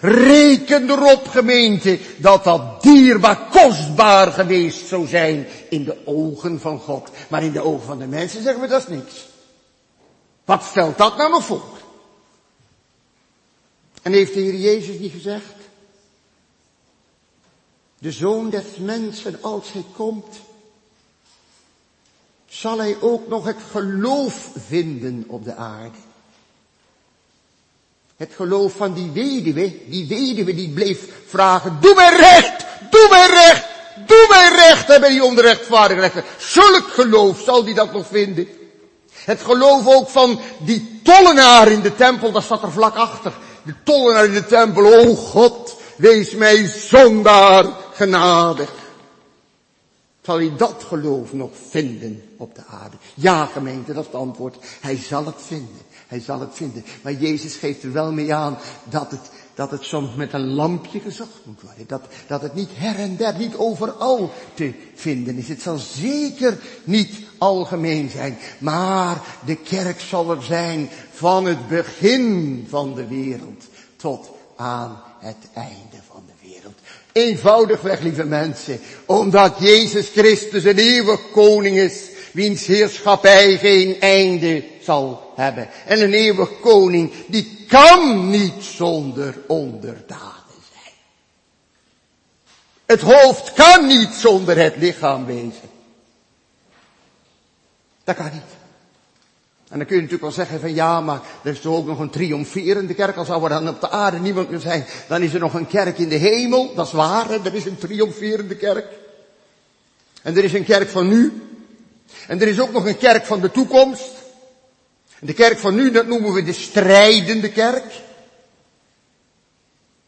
[0.00, 7.10] Reken erop gemeente dat dat dierbaar, kostbaar geweest zou zijn in de ogen van God.
[7.28, 9.28] Maar in de ogen van de mensen zeggen we dat is niks.
[10.44, 11.62] Wat stelt dat nou nog voor?
[14.02, 15.59] En heeft de Heer Jezus niet gezegd?
[18.00, 20.40] De zoon des mensen, als hij komt,
[22.48, 25.96] zal hij ook nog het geloof vinden op de aarde.
[28.16, 33.26] Het geloof van die weduwe, die weduwe die bleef vragen, doe mij recht, doe mij
[33.26, 33.64] recht,
[34.06, 36.24] doe mij recht, en bij die onrechtvaardige rechter.
[36.38, 38.48] Zulk geloof zal die dat nog vinden.
[39.12, 43.32] Het geloof ook van die tollenaar in de tempel, dat zat er vlak achter.
[43.62, 47.66] De tollenaar in de tempel, oh God, wees mij zondaar
[48.00, 48.66] genade.
[50.20, 52.96] Zal hij dat geloof nog vinden op de aarde?
[53.14, 54.56] Ja, gemeente, dat is het antwoord.
[54.80, 55.80] Hij zal het vinden.
[56.06, 56.84] Hij zal het vinden.
[57.02, 61.00] Maar Jezus geeft er wel mee aan dat het, dat het soms met een lampje
[61.00, 61.86] gezocht moet worden.
[61.86, 65.48] Dat, dat het niet her en der, niet overal te vinden is.
[65.48, 68.38] Het zal zeker niet algemeen zijn.
[68.58, 73.64] Maar de kerk zal er zijn van het begin van de wereld
[73.96, 76.78] tot aan het einde van de wereld.
[77.12, 85.32] Eenvoudigweg, lieve mensen, omdat Jezus Christus een eeuwig koning is, wiens heerschappij geen einde zal
[85.36, 85.68] hebben.
[85.86, 90.94] En een eeuwig koning, die kan niet zonder onderdanen zijn.
[92.86, 95.70] Het hoofd kan niet zonder het lichaam wezen.
[98.04, 98.59] Dat kan niet.
[99.70, 101.98] En dan kun je natuurlijk wel zeggen van ja, maar er is toch ook nog
[101.98, 103.16] een triomferende kerk.
[103.16, 105.66] Al zou er dan op de aarde niemand meer zijn, dan is er nog een
[105.66, 106.74] kerk in de hemel.
[106.74, 107.44] Dat is waar, hè?
[107.44, 108.86] er is een triomferende kerk.
[110.22, 111.42] En er is een kerk van nu.
[112.26, 114.10] En er is ook nog een kerk van de toekomst.
[115.18, 117.92] En de kerk van nu, dat noemen we de strijdende kerk.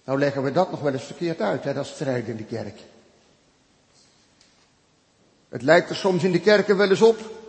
[0.05, 2.79] Nou leggen we dat nog wel eens verkeerd uit, hè, dat strijdende kerk.
[5.49, 7.42] Het lijkt er soms in de kerken wel eens op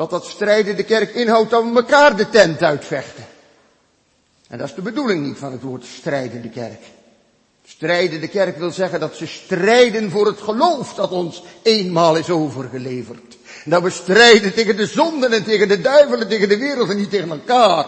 [0.00, 3.24] dat dat strijden de kerk inhoudt dat we elkaar de tent uitvechten.
[4.48, 6.82] En dat is de bedoeling niet van het woord strijdende kerk.
[7.64, 13.36] Strijdende kerk wil zeggen dat ze strijden voor het geloof dat ons eenmaal is overgeleverd.
[13.64, 17.10] dat we strijden tegen de zonden en tegen de duivelen, tegen de wereld en niet
[17.10, 17.86] tegen elkaar.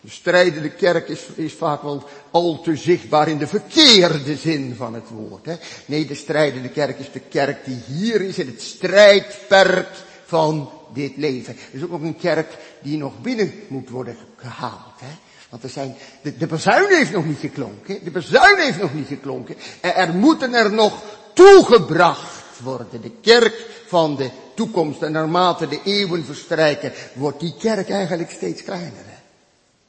[0.00, 4.94] De strijdende kerk is, is vaak wel al te zichtbaar in de verkeerde zin van
[4.94, 5.46] het woord.
[5.46, 5.54] Hè?
[5.86, 9.88] Nee, de strijdende kerk is de kerk die hier is in het strijdperk
[10.32, 11.54] van dit leven.
[11.54, 15.00] Er is ook nog een kerk die nog binnen moet worden gehaald.
[15.00, 15.14] Hè?
[15.50, 18.04] Want er zijn, de, de bezuin heeft nog niet geklonken.
[18.04, 19.56] De bezuin heeft nog niet geklonken.
[19.80, 23.00] Er, er moeten er nog toegebracht worden.
[23.02, 25.02] De kerk van de toekomst.
[25.02, 29.04] En naarmate de eeuwen verstrijken, wordt die kerk eigenlijk steeds kleiner.
[29.04, 29.20] Hè?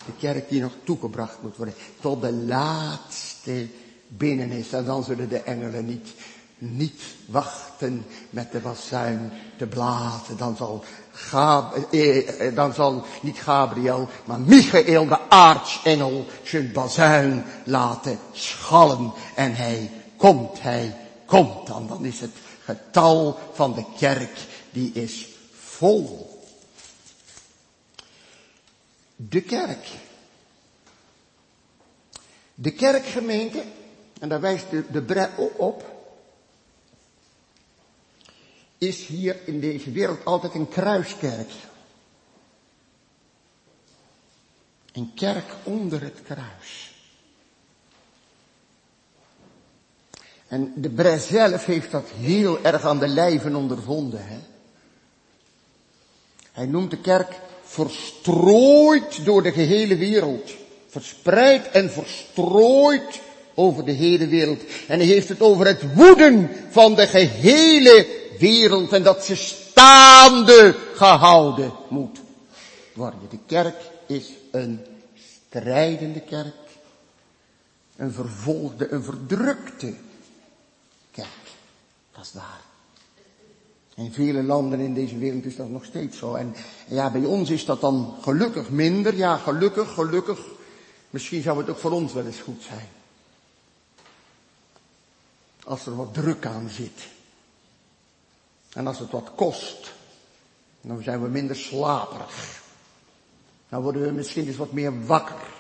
[0.05, 1.75] De kerk die nog toegebracht moet worden.
[2.01, 3.67] Tot de laatste
[4.07, 4.71] binnen is.
[4.71, 6.07] En dan zullen de engelen niet
[6.71, 10.37] niet wachten met de bazuin te blazen.
[10.37, 17.43] Dan zal, Gab, eh, eh, dan zal niet Gabriel, maar Michael, de aartsengel, zijn bazuin
[17.63, 19.13] laten schallen.
[19.35, 20.95] En hij komt, hij
[21.25, 21.87] komt dan.
[21.87, 22.31] Dan is het
[22.63, 24.37] getal van de kerk,
[24.71, 26.31] die is vol.
[29.15, 29.87] De kerk.
[32.55, 33.63] De kerkgemeente,
[34.19, 35.92] en daar wijst de, de op,
[38.87, 41.49] is hier in deze wereld altijd een kruiskerk.
[44.93, 46.91] Een kerk onder het kruis.
[50.47, 54.25] En de Bres zelf heeft dat heel erg aan de lijven ondervonden.
[54.25, 54.39] Hè?
[56.51, 60.51] Hij noemt de kerk verstrooid door de gehele wereld.
[60.87, 63.21] Verspreid en verstrooid
[63.53, 64.61] over de hele wereld.
[64.87, 70.75] En hij heeft het over het woeden van de gehele wereld en dat ze staande
[70.95, 72.19] gehouden moet
[72.93, 73.19] worden.
[73.29, 76.55] De kerk is een strijdende kerk.
[77.95, 79.93] Een vervolgde, een verdrukte
[81.11, 81.27] kerk.
[82.15, 82.61] Dat is waar.
[83.95, 86.35] In vele landen in deze wereld is dat nog steeds zo.
[86.35, 86.55] En
[86.87, 89.15] ja, bij ons is dat dan gelukkig minder.
[89.15, 90.39] Ja, gelukkig, gelukkig.
[91.09, 92.87] Misschien zou het ook voor ons wel eens goed zijn.
[95.63, 97.12] Als er wat druk aan zit.
[98.73, 99.91] En als het wat kost,
[100.81, 102.61] dan zijn we minder slaperig.
[103.69, 105.51] Dan worden we misschien eens wat meer wakker.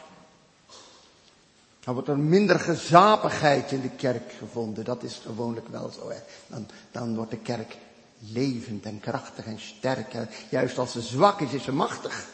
[1.83, 4.83] Dan wordt er minder gezapigheid in de kerk gevonden.
[4.85, 6.09] Dat is gewoonlijk wel zo.
[6.09, 6.17] Hè.
[6.47, 7.77] Dan, dan wordt de kerk
[8.19, 10.13] levend en krachtig en sterk.
[10.49, 12.25] Juist als ze zwak is, is ze machtig.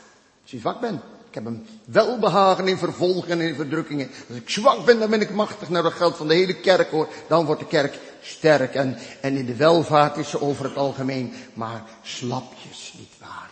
[0.41, 1.01] Als je zwak bent.
[1.27, 4.09] Ik heb een welbehagen in vervolgen en in verdrukkingen.
[4.29, 5.69] Als ik zwak ben, dan ben ik machtig.
[5.69, 7.07] naar dat geld van de hele kerk hoor.
[7.27, 8.75] Dan wordt de kerk sterk.
[8.75, 13.49] En, en in de welvaart is ze over het algemeen maar slapjes, niet waar.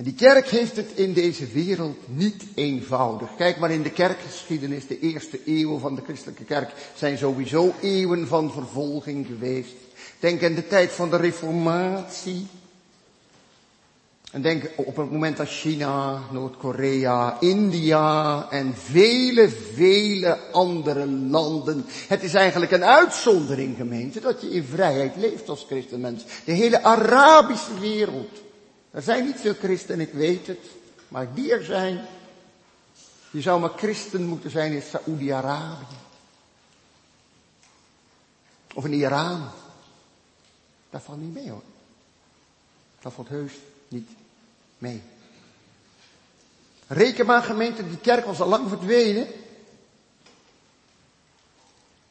[0.00, 3.28] En die kerk heeft het in deze wereld niet eenvoudig.
[3.36, 8.26] Kijk maar in de kerkgeschiedenis, de eerste eeuwen van de christelijke kerk zijn sowieso eeuwen
[8.28, 9.72] van vervolging geweest.
[10.18, 12.46] Denk aan de tijd van de reformatie.
[14.30, 21.84] En denk op het moment dat China, Noord-Korea, India en vele, vele andere landen.
[22.08, 26.24] Het is eigenlijk een uitzondering gemeente dat je in vrijheid leeft als christenmens.
[26.44, 28.40] De hele Arabische wereld.
[28.90, 30.66] Er zijn niet veel christenen, ik weet het.
[31.08, 32.06] Maar die er zijn.
[33.30, 35.98] Je zou maar christen moeten zijn in Saoedi-Arabië.
[38.74, 39.48] Of in Iran.
[40.90, 41.62] Dat valt niet mee hoor.
[43.00, 43.52] Dat valt heus
[43.88, 44.08] niet
[44.80, 45.02] mee.
[46.86, 49.26] Reken maar gemeente, die kerk was al lang verdwenen.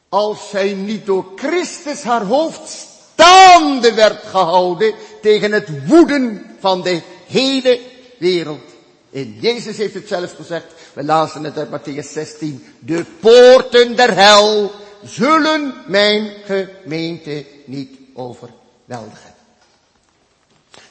[0.08, 7.02] Als zij niet door Christus haar hoofd staande werd gehouden tegen het woeden van de
[7.26, 7.80] hele
[8.18, 8.70] wereld.
[9.10, 14.14] In Jezus heeft het zelf gezegd, we lazen het uit Matthäus 16, de poorten der
[14.14, 19.34] hel zullen mijn gemeente niet overweldigen.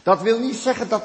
[0.03, 1.03] Dat wil niet zeggen dat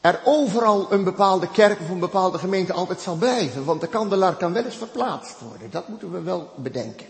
[0.00, 3.64] er overal een bepaalde kerk of een bepaalde gemeente altijd zal blijven.
[3.64, 5.70] Want de kandelaar kan wel eens verplaatst worden.
[5.70, 7.06] Dat moeten we wel bedenken.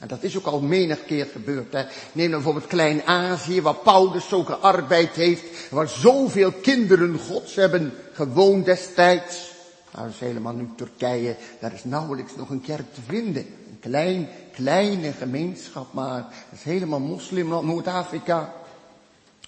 [0.00, 1.72] En dat is ook al menig keer gebeurd.
[1.72, 1.84] Hè.
[2.12, 5.70] Neem dan bijvoorbeeld Klein-Azië, waar Paulus zo gearbeid heeft.
[5.70, 9.50] Waar zoveel kinderen gods hebben gewoond destijds.
[9.92, 11.36] Nou, dat is helemaal nu Turkije.
[11.60, 13.46] Daar is nauwelijks nog een kerk te vinden.
[13.68, 18.54] Een klein, kleine gemeenschap, maar dat is helemaal moslimland, Noord-Afrika.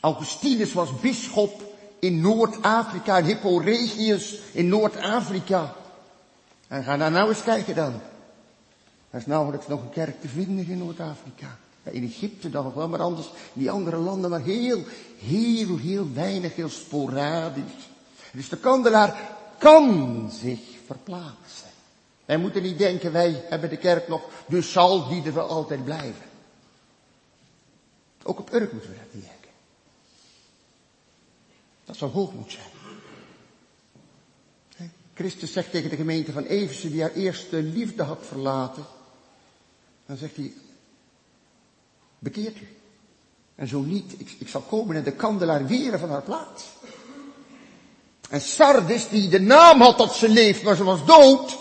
[0.00, 1.69] Augustinus was bisschop
[2.00, 5.74] in Noord-Afrika, in Hippo Regius in Noord-Afrika.
[6.68, 8.00] En ga daar nou eens kijken dan.
[9.10, 11.58] Er is nauwelijks nog een kerk te vinden in Noord-Afrika.
[11.82, 14.84] in Egypte dan nog wel, maar anders in die andere landen maar heel,
[15.18, 17.88] heel, heel weinig, heel sporadisch.
[18.32, 19.20] Dus de kandelaar
[19.58, 21.68] kan zich verplaatsen.
[22.24, 25.84] Wij moeten niet denken, wij hebben de kerk nog, dus zal die er wel altijd
[25.84, 26.28] blijven.
[28.22, 29.39] Ook op Urk moeten we dat denken.
[31.90, 32.56] Dat zou hoogmoed
[34.76, 34.92] zijn.
[35.14, 38.84] Christus zegt tegen de gemeente van Efeze die haar eerste liefde had verlaten.
[40.06, 40.52] Dan zegt hij,
[42.18, 42.76] bekeert u.
[43.54, 46.64] En zo niet, ik, ik zal komen en de kandelaar weren van haar plaats.
[48.28, 51.56] En Sardis, die de naam had dat ze leeft, maar ze was dood.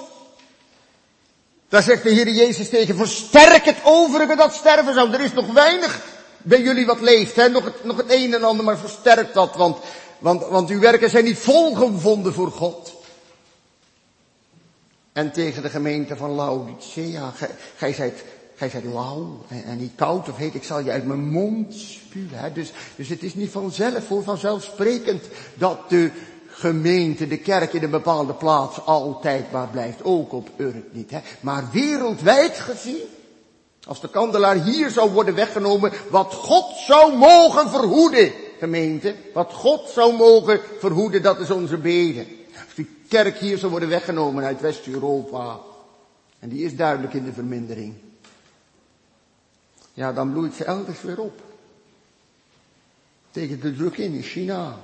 [1.67, 5.13] Daar zegt de Heer Jezus tegen, versterk het overige dat sterven zou.
[5.13, 6.01] Er is nog weinig
[6.37, 7.49] bij jullie wat leeft, hè?
[7.49, 9.77] Nog, het, nog het een en ander, maar versterk dat, want,
[10.19, 12.93] want, want uw werken zijn niet volgevonden voor God.
[15.13, 17.33] En tegen de gemeente van Laodicea,
[17.75, 18.23] gij zijt,
[18.55, 21.73] gij zijt lauw en, en, niet koud of heet, ik zal je uit mijn mond
[21.73, 22.39] spuwen.
[22.39, 22.51] Hè?
[22.51, 26.11] Dus, dus het is niet vanzelf, voor vanzelfsprekend, dat de
[26.47, 30.03] gemeente, de kerk in een bepaalde plaats altijd waar blijft.
[30.03, 31.11] Ook op Urk niet.
[31.11, 31.19] Hè?
[31.39, 33.01] Maar wereldwijd gezien,
[33.87, 39.89] als de kandelaar hier zou worden weggenomen, wat God zou mogen verhoeden, gemeente, wat God
[39.89, 42.25] zou mogen verhoeden, dat is onze beden.
[42.65, 45.59] Als die kerk hier zou worden weggenomen uit West-Europa,
[46.39, 47.93] en die is duidelijk in de vermindering,
[49.93, 51.41] ja, dan bloeit ze elders weer op.
[53.31, 54.77] Tegen de druk in, in China,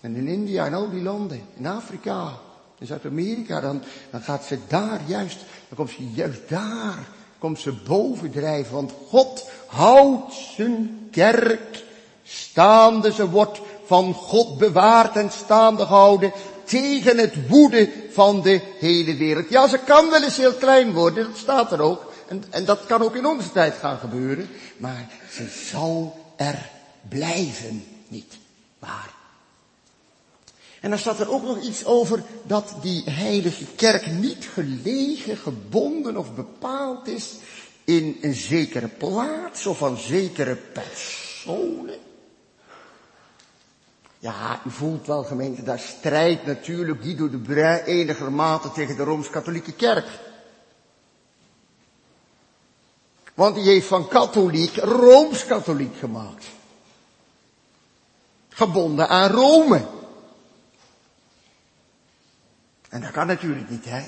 [0.00, 2.38] en in India en al die landen, in Afrika,
[2.78, 5.38] in Zuid-Amerika, dan, dan gaat ze daar juist,
[5.68, 11.83] dan komt ze juist daar, komt ze bovendrijven, want God houdt zijn kerk
[12.24, 16.32] staande, ze wordt van God bewaard en staande gehouden
[16.64, 19.48] tegen het woede van de hele wereld.
[19.48, 22.12] Ja, ze kan wel eens heel klein worden, dat staat er ook.
[22.28, 24.48] En, en dat kan ook in onze tijd gaan gebeuren.
[24.76, 26.70] Maar ze zal er
[27.08, 28.38] blijven, niet
[28.78, 29.12] waar.
[30.80, 36.16] En dan staat er ook nog iets over dat die heilige kerk niet gelegen, gebonden
[36.16, 37.30] of bepaald is
[37.84, 41.98] in een zekere plaats of aan zekere personen.
[44.24, 49.72] Ja, u voelt wel gemeente, daar strijdt natuurlijk Guido de Brij enigermate tegen de Rooms-Katholieke
[49.72, 50.06] Kerk.
[53.34, 56.46] Want die heeft van katholiek Rooms-Katholiek gemaakt.
[58.48, 59.86] Gebonden aan Rome.
[62.88, 64.02] En dat kan natuurlijk niet, hè.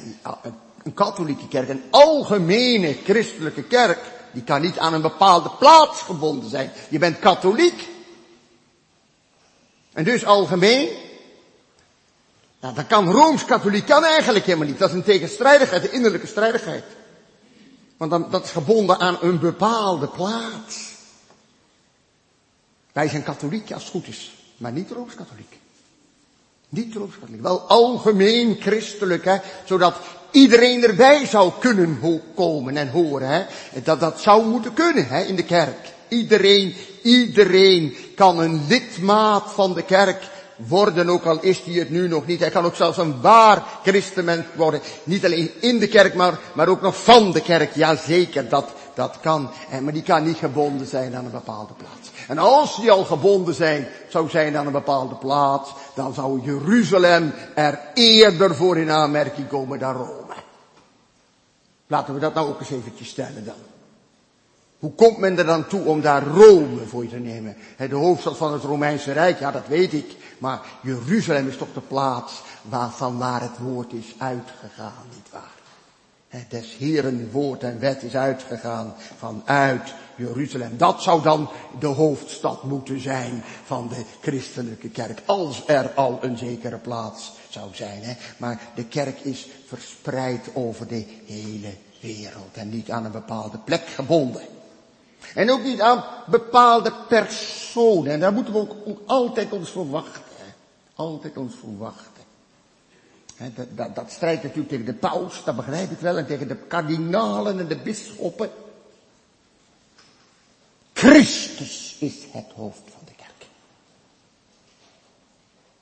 [0.82, 4.00] Een katholieke kerk, een algemene christelijke kerk,
[4.32, 6.70] die kan niet aan een bepaalde plaats gebonden zijn.
[6.88, 7.94] Je bent katholiek.
[9.96, 10.88] En dus algemeen.
[12.60, 14.78] Nou, dat kan Rooms-katholiek kan eigenlijk helemaal niet.
[14.78, 16.84] Dat is een tegenstrijdigheid, een innerlijke strijdigheid.
[17.96, 20.94] Want dan, dat is gebonden aan een bepaalde plaats.
[22.92, 25.58] Wij zijn katholiek als het goed is, maar niet Rooms-katholiek.
[26.68, 29.96] Niet rooms-katholiek, wel algemeen christelijk, hè, zodat
[30.30, 32.00] iedereen erbij zou kunnen
[32.34, 33.28] komen en horen.
[33.28, 33.44] Hè.
[33.82, 35.92] Dat, dat zou moeten kunnen hè, in de kerk.
[36.08, 42.08] Iedereen, iedereen kan een lidmaat van de kerk worden, ook al is hij het nu
[42.08, 42.40] nog niet.
[42.40, 44.80] Hij kan ook zelfs een waar christenmens worden.
[45.04, 47.74] Niet alleen in de kerk, maar, maar ook nog van de kerk.
[47.74, 49.50] Jazeker, dat, dat kan.
[49.70, 52.10] En, maar die kan niet gebonden zijn aan een bepaalde plaats.
[52.28, 57.32] En als die al gebonden zijn, zou zijn aan een bepaalde plaats, dan zou Jeruzalem
[57.54, 60.34] er eerder voor in aanmerking komen dan Rome.
[61.86, 63.75] Laten we dat nou ook eens eventjes stellen dan.
[64.78, 67.56] Hoe komt men er dan toe om daar Rome voor te nemen?
[67.76, 70.16] De hoofdstad van het Romeinse Rijk, ja dat weet ik.
[70.38, 75.54] Maar Jeruzalem is toch de plaats waarvan waar het woord is uitgegaan, nietwaar?
[76.48, 80.76] Des Heren woord en wet is uitgegaan vanuit Jeruzalem.
[80.76, 85.22] Dat zou dan de hoofdstad moeten zijn van de christelijke kerk.
[85.26, 88.02] Als er al een zekere plaats zou zijn.
[88.02, 88.14] Hè.
[88.36, 93.86] Maar de kerk is verspreid over de hele wereld en niet aan een bepaalde plek
[93.86, 94.42] gebonden.
[95.34, 98.12] En ook niet aan bepaalde personen.
[98.12, 100.22] En daar moeten we ook, altijd ons voor wachten.
[100.94, 102.22] Altijd ons voor wachten.
[103.74, 107.58] dat, dat, strijdt natuurlijk tegen de paus, dat begrijp ik wel, en tegen de kardinalen
[107.58, 108.50] en de bisschoppen.
[110.92, 113.46] Christus is het hoofd van de kerk.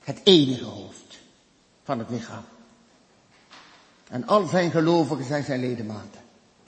[0.01, 1.19] Het enige hoofd
[1.85, 2.45] van het lichaam.
[4.09, 6.21] En al zijn gelovigen zijn zijn ledematen.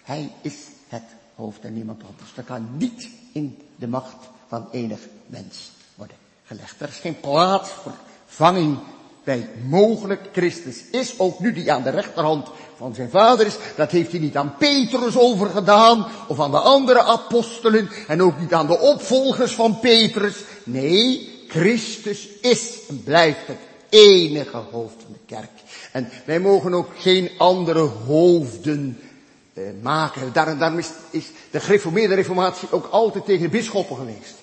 [0.03, 0.57] Hij is
[0.89, 2.35] het hoofd en niemand anders.
[2.35, 4.17] Dat kan niet in de macht
[4.49, 6.81] van enig mens worden gelegd.
[6.81, 8.79] Er is geen plaatsvervanging
[9.25, 10.21] bij mogelijk.
[10.33, 13.57] Christus is ook nu die aan de rechterhand van zijn vader is.
[13.77, 18.55] Dat heeft hij niet aan Petrus overgedaan of aan de andere apostelen en ook niet
[18.55, 20.37] aan de opvolgers van Petrus.
[20.65, 23.59] Nee, Christus is en blijft het
[23.89, 25.51] enige hoofd van de kerk.
[25.93, 29.01] En wij mogen ook geen andere hoofden
[29.83, 30.33] maken.
[30.33, 30.79] Daarom,
[31.11, 34.35] is, de gereformeerde reformatie ook altijd tegen de bisschoppen geweest.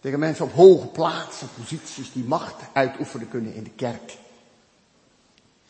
[0.00, 4.16] Tegen mensen op hoge plaatsen, posities die macht uitoefenen kunnen in de kerk.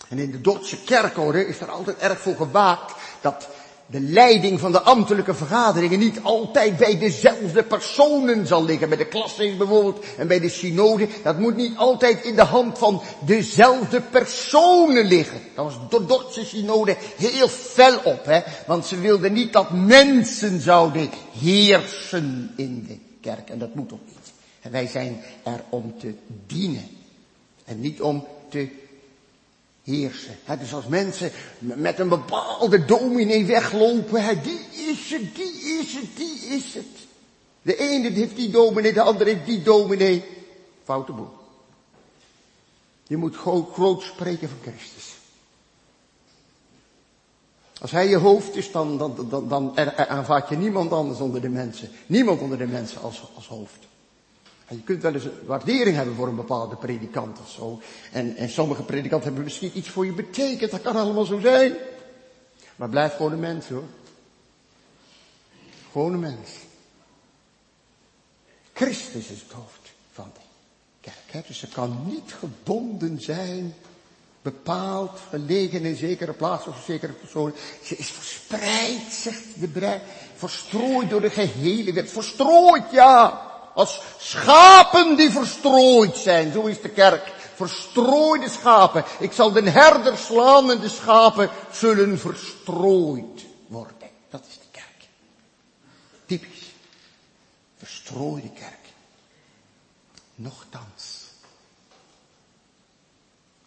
[0.08, 3.48] En in de Dordtse kerkorde is er altijd erg voor gewaakt dat
[3.90, 8.88] de leiding van de ambtelijke vergaderingen niet altijd bij dezelfde personen zal liggen.
[8.88, 11.08] Bij de klassen bijvoorbeeld en bij de synode.
[11.22, 15.40] Dat moet niet altijd in de hand van dezelfde personen liggen.
[15.54, 18.24] Dat was de Dordtse synode heel fel op.
[18.24, 18.40] Hè?
[18.66, 23.50] Want ze wilden niet dat mensen zouden heersen in de kerk.
[23.50, 24.32] En dat moet ook niet.
[24.60, 26.14] En wij zijn er om te
[26.46, 26.88] dienen.
[27.64, 28.68] En niet om te
[29.90, 30.36] heersen.
[30.58, 36.34] dus als mensen met een bepaalde dominee weglopen, die is het, die is het, die
[36.34, 37.08] is het.
[37.62, 40.24] De ene heeft die dominee, de andere heeft die dominee.
[40.84, 41.30] Foute boel.
[43.06, 45.14] Je moet groot, spreken van Christus.
[47.80, 51.48] Als hij je hoofd is, dan, dan, dan, dan aanvaard je niemand anders onder de
[51.48, 51.90] mensen.
[52.06, 53.88] Niemand onder de mensen als, als hoofd.
[54.70, 57.80] Je kunt wel eens een waardering hebben voor een bepaalde predikant of zo.
[58.12, 60.70] En, en sommige predikanten hebben misschien iets voor je betekend.
[60.70, 61.74] Dat kan allemaal zo zijn.
[62.76, 63.84] Maar blijf gewoon een mens hoor.
[65.92, 66.50] Gewoon een mens.
[68.72, 71.46] Christus is het hoofd van de kerk.
[71.46, 73.74] Dus ze kan niet gebonden zijn,
[74.42, 77.52] bepaald, gelegen in zekere plaats of zekere persoon.
[77.82, 80.00] Ze is verspreid, zegt de brei,
[80.34, 82.10] verstrooid door de gehele wereld.
[82.10, 83.49] Verstrooid, ja.
[83.80, 86.52] Als schapen die verstrooid zijn.
[86.52, 87.32] Zo is de kerk.
[87.54, 89.04] Verstrooide schapen.
[89.18, 94.10] Ik zal de herder slaan en de schapen zullen verstrooid worden.
[94.30, 95.08] Dat is de kerk.
[96.26, 96.66] Typisch.
[97.78, 98.84] Verstrooide kerk.
[100.34, 101.26] Nochtans.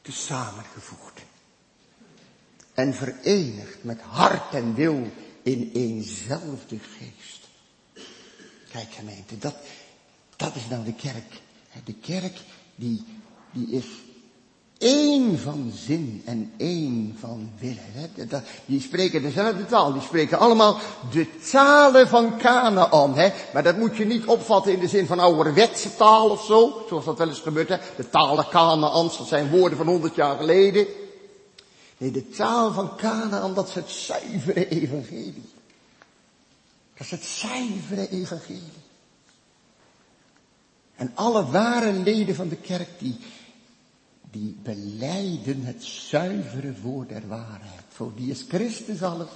[0.01, 1.21] Te samengevoegd.
[2.73, 5.11] En verenigd met hart en wil
[5.43, 7.41] in eenzelfde geest.
[8.71, 9.55] Kijk gemeente, dat,
[10.43, 11.41] dat is nou de kerk.
[11.85, 12.37] De kerk
[12.75, 13.05] die,
[13.51, 13.85] die is
[14.77, 18.43] één van zin en één van willen.
[18.65, 19.93] Die spreken dezelfde taal.
[19.93, 20.79] Die spreken allemaal
[21.11, 23.13] de talen van Canaan.
[23.53, 26.85] Maar dat moet je niet opvatten in de zin van ouderwetse taal of zo.
[26.87, 27.67] Zoals dat wel eens gebeurt.
[27.67, 30.87] De talen Canaans, dat zijn woorden van honderd jaar geleden.
[31.97, 35.51] Nee, de taal van Canaan, dat is het zuivere evangelie.
[36.97, 38.82] Dat is het zuivere evangelie.
[41.03, 43.17] En alle ware leden van de kerk die,
[44.31, 47.83] die beleiden het zuivere woord der waarheid.
[47.89, 49.29] Voor die is Christus alles.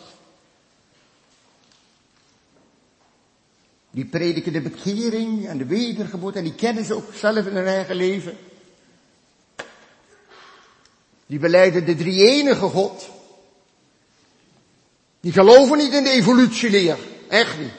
[3.92, 7.66] Die prediken de bekering en de wedergeboorte en die kennen ze ook zelf in hun
[7.66, 8.38] eigen leven.
[11.26, 13.10] Die beleiden de drie enige God.
[15.20, 16.98] Die geloven niet in de evolutieleer.
[17.28, 17.74] Echt niet.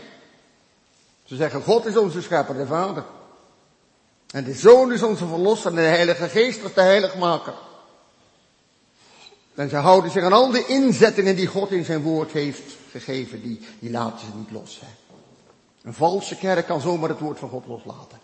[1.25, 3.05] Ze zeggen God is onze schepper, de Vader.
[4.31, 7.55] En de Zoon is onze verlosser en de Heilige Geest is de heiligmaker.
[9.55, 13.43] En ze houden zich aan al de inzettingen die God in zijn woord heeft gegeven,
[13.43, 14.81] die, die laten ze niet los.
[14.81, 14.87] Hè.
[15.83, 18.19] Een valse kerk kan zomaar het woord van God loslaten.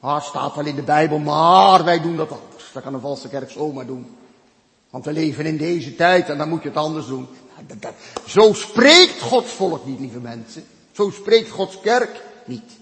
[0.00, 2.72] Maar staat wel in de Bijbel, maar wij doen dat anders.
[2.72, 4.16] Dat kan een valse kerk zomaar doen.
[4.90, 7.28] Want we leven in deze tijd en dan moet je het anders doen.
[8.26, 10.64] Zo spreekt Gods volk niet, lieve mensen.
[10.92, 12.72] Zo spreekt Gods kerk niet.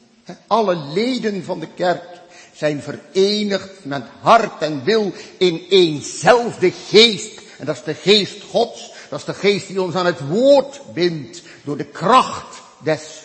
[0.46, 2.20] Alle leden van de kerk
[2.52, 7.40] zijn verenigd met hart en wil in eenzelfde geest.
[7.58, 8.92] En dat is de geest Gods.
[9.10, 13.22] Dat is de geest die ons aan het woord bindt door de kracht des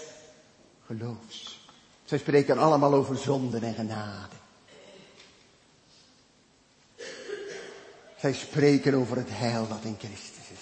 [0.85, 1.59] geloofs.
[2.05, 4.35] Zij spreken allemaal over zonden en genade.
[8.17, 10.59] Zij spreken over het heil dat in Christus is.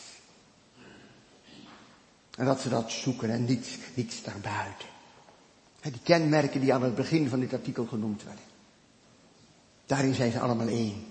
[2.36, 4.88] En dat ze dat zoeken en niets, niets daarbuiten.
[5.82, 8.44] Die kenmerken die aan het begin van dit artikel genoemd werden.
[9.86, 11.06] Daarin zijn ze allemaal één.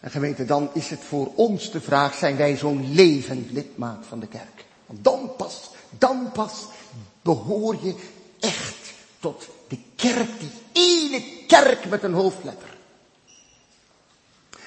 [0.00, 4.20] En gemeente, dan is het voor ons de vraag, zijn wij zo'n levend lidmaat van
[4.20, 4.64] de kerk?
[4.86, 6.64] Want dan pas, dan pas
[7.22, 7.94] behoor je
[8.40, 12.78] echt tot de kerk, die ene kerk met een hoofdletter.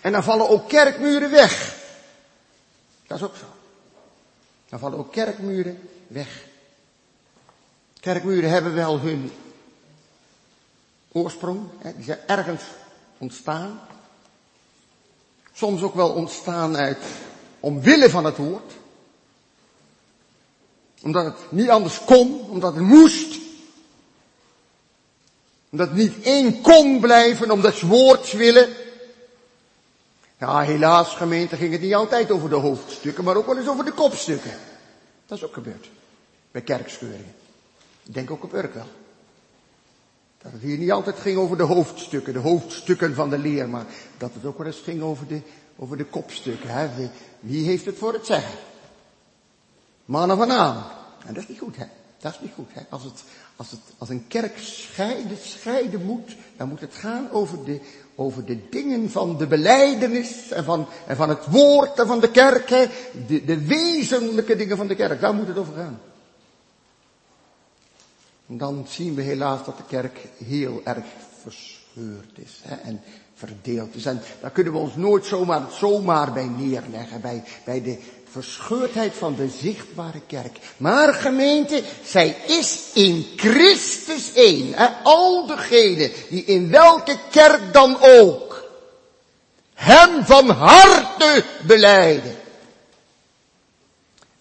[0.02, 1.76] En dan vallen ook kerkmuren weg.
[3.08, 3.46] Dat is ook zo.
[4.70, 6.46] Dan vallen ook kerkmuren weg.
[8.04, 9.32] Kerkmuren hebben wel hun
[11.12, 12.64] oorsprong, hè, die zijn ergens
[13.18, 13.80] ontstaan.
[15.54, 16.98] Soms ook wel ontstaan uit
[17.60, 18.74] omwille van het woord.
[21.02, 23.40] Omdat het niet anders kon, omdat het moest.
[25.70, 28.70] Omdat het niet één kon blijven, om des woords willen.
[30.40, 33.86] Ja, helaas gemeente ging het niet altijd over de hoofdstukken, maar ook wel eens over
[33.86, 34.54] de kopstukken.
[35.26, 35.90] Dat is ook gebeurd.
[36.52, 37.42] Bij kerkscheuringen.
[38.06, 38.88] Ik denk ook op Urk wel.
[40.42, 43.86] Dat het hier niet altijd ging over de hoofdstukken, de hoofdstukken van de leer, maar
[44.18, 45.42] dat het ook wel eens ging over de,
[45.76, 46.70] over de kopstukken.
[46.70, 47.10] Hè?
[47.40, 48.60] Wie heeft het voor het zeggen?
[50.06, 50.86] Mannen van aan.
[51.26, 51.86] En dat is niet goed, hè?
[52.20, 52.82] Dat is niet goed, hè?
[52.90, 53.24] Als het,
[53.56, 57.80] als het, als een kerk scheiden, scheiden moet, dan moet het gaan over de,
[58.16, 62.32] over de dingen van de beleidenis en van, en van het woord en van de
[62.32, 62.86] kerk, hè?
[63.28, 65.22] De, de wezenlijke dingen van de kerk.
[65.22, 66.00] Daar moet het over gaan.
[68.58, 71.04] Dan zien we helaas dat de kerk heel erg
[71.42, 73.02] verscheurd is hè, en
[73.36, 74.06] verdeeld is.
[74.06, 77.98] En daar kunnen we ons nooit zomaar, zomaar bij neerleggen, bij, bij de
[78.32, 80.58] verscheurdheid van de zichtbare kerk.
[80.78, 84.74] Maar gemeente, zij is in Christus één.
[84.74, 88.64] Hè, al degenen die in welke kerk dan ook
[89.74, 92.36] hem van harte beleiden.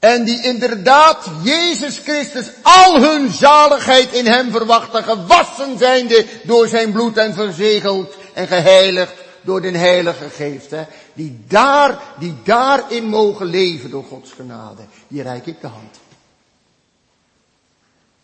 [0.03, 6.93] En die inderdaad Jezus Christus al hun zaligheid in hem verwachten, gewassen zijnde door zijn
[6.93, 10.71] bloed en verzegeld en geheiligd door de Heilige Geest.
[10.71, 14.83] Hè, die daar, die daarin mogen leven door Gods genade.
[15.09, 15.99] Die reik ik de hand.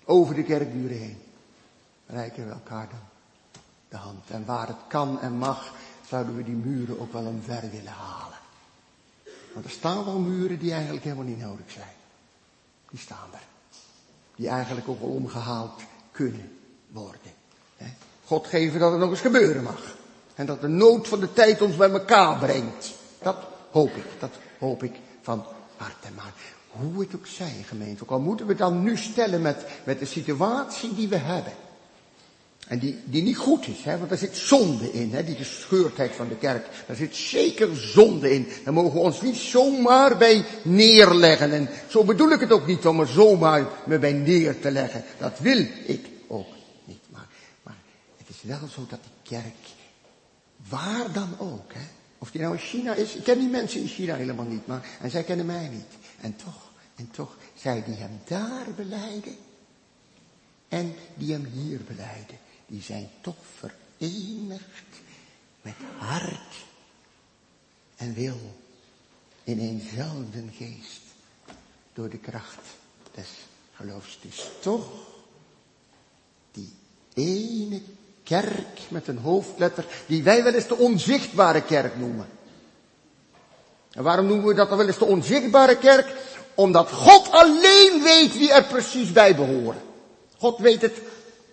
[0.05, 1.23] Over de kerkburen heen.
[2.07, 3.09] Rijken we elkaar dan
[3.89, 4.25] de hand.
[4.31, 5.73] En waar het kan en mag,
[6.09, 8.38] zouden we die muren ook wel omver willen halen.
[9.53, 11.95] Want er staan wel muren die eigenlijk helemaal niet nodig zijn.
[12.91, 13.47] Die staan er.
[14.37, 15.81] Die eigenlijk ook wel omgehaald
[16.13, 17.33] kunnen worden.
[18.25, 19.97] God geven dat het nog eens gebeuren mag.
[20.35, 22.95] En dat de nood van de tijd ons bij elkaar brengt.
[23.23, 23.37] Dat
[23.71, 24.05] hoop ik.
[24.19, 25.45] Dat hoop ik van
[25.77, 26.09] harte.
[26.17, 26.33] Maar
[26.71, 28.03] hoe het ook zij, gemeente.
[28.03, 31.53] Ook al moeten we dan nu stellen met, met de situatie die we hebben.
[32.69, 36.15] En die, die niet goed is, hè, want er zit zonde in, hè, die gescheurdheid
[36.15, 36.67] van de kerk.
[36.87, 38.49] Daar zit zeker zonde in.
[38.65, 41.53] Daar mogen we ons niet zomaar bij neerleggen.
[41.53, 45.05] En zo bedoel ik het ook niet om er zomaar me bij neer te leggen.
[45.19, 46.47] Dat wil ik ook
[46.85, 47.03] niet.
[47.11, 47.27] Maar,
[47.63, 47.77] maar
[48.17, 49.67] het is wel zo dat die kerk,
[50.69, 51.87] waar dan ook, hè,
[52.19, 54.87] of die nou in China is, ik ken die mensen in China helemaal niet, maar,
[55.01, 55.93] en zij kennen mij niet.
[56.21, 59.37] En toch, en toch, zij die hem daar beleiden,
[60.69, 64.89] en die hem hier beleiden die zijn toch verenigd
[65.63, 66.55] met hart
[67.97, 68.39] en wil
[69.45, 71.01] in eenzelfde geest
[71.93, 72.67] door de kracht
[73.15, 73.29] des
[73.75, 74.19] geloofs.
[74.21, 74.87] Is toch
[76.53, 76.73] die
[77.15, 77.83] ene
[78.23, 82.29] kerk met een hoofdletter die wij wel eens de onzichtbare kerk noemen.
[83.93, 86.15] En waarom noemen we dat dan wel eens de onzichtbare kerk?
[86.55, 89.83] Omdat God alleen weet wie er precies bij behoren.
[90.37, 91.01] God weet het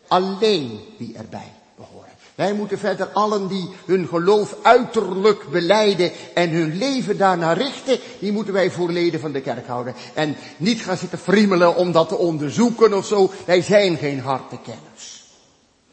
[0.08, 2.10] alleen wie erbij behoren.
[2.36, 8.32] Wij moeten verder allen die hun geloof uiterlijk beleiden en hun leven daarnaar richten, die
[8.32, 9.94] moeten wij voor leden van de kerk houden.
[10.14, 13.32] En niet gaan zitten friemelen om dat te onderzoeken of zo.
[13.46, 15.24] Wij zijn geen hartekenners.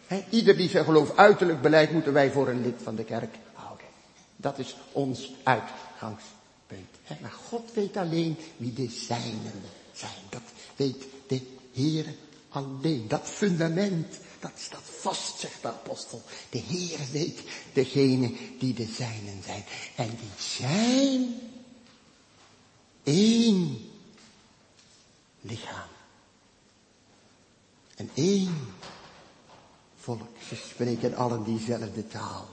[0.06, 3.34] He, ieder die zijn geloof uiterlijk beleidt, moeten wij voor een lid van de kerk
[3.52, 3.86] houden.
[4.36, 7.20] Dat is ons uitgangspunt.
[7.20, 10.10] Maar God weet alleen wie de zijnen zijn.
[10.28, 10.42] Dat
[10.76, 11.40] weet de
[11.72, 12.04] Heer
[12.52, 13.08] alleen.
[13.08, 16.22] Dat fundament, dat staat vast, zegt de apostel.
[16.50, 17.40] De Heer weet
[17.72, 19.64] degene die de zijnen zijn.
[19.96, 21.40] En die zijn
[23.02, 23.90] één
[25.40, 25.88] lichaam.
[27.96, 28.74] En één
[29.96, 30.36] volk.
[30.48, 32.48] Ze spreken allen diezelfde taal.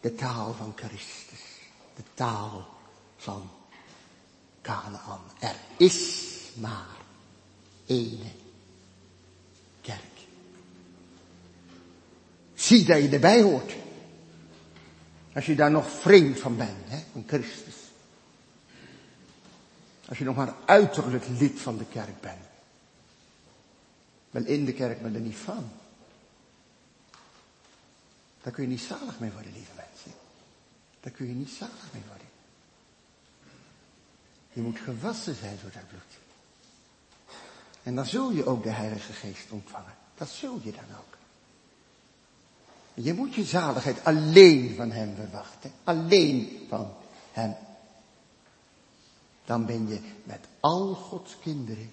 [0.00, 1.40] De taal van Christus.
[1.96, 2.68] De taal
[3.16, 3.50] van
[4.62, 5.20] Canaan.
[5.38, 6.24] Er is
[6.54, 6.97] maar
[7.88, 8.30] ene
[9.80, 10.18] kerk.
[12.54, 13.72] Zie dat je erbij hoort.
[15.34, 17.74] Als je daar nog vreemd van bent, hè, van Christus.
[20.08, 22.46] Als je nog maar uiterlijk lid van de kerk bent.
[24.30, 25.70] Wel in de kerk, maar er niet van.
[28.42, 30.12] Daar kun je niet zalig mee worden, lieve mensen.
[31.00, 32.26] Daar kun je niet zalig mee worden.
[34.52, 36.17] Je moet gewassen zijn door dat bloed.
[37.88, 39.94] En dan zul je ook de Heilige Geest ontvangen.
[40.14, 41.16] Dat zul je dan ook.
[42.94, 45.72] Je moet je zaligheid alleen van Hem verwachten.
[45.84, 46.92] Alleen van
[47.32, 47.54] Hem.
[49.44, 51.92] Dan ben je met al Gods kinderen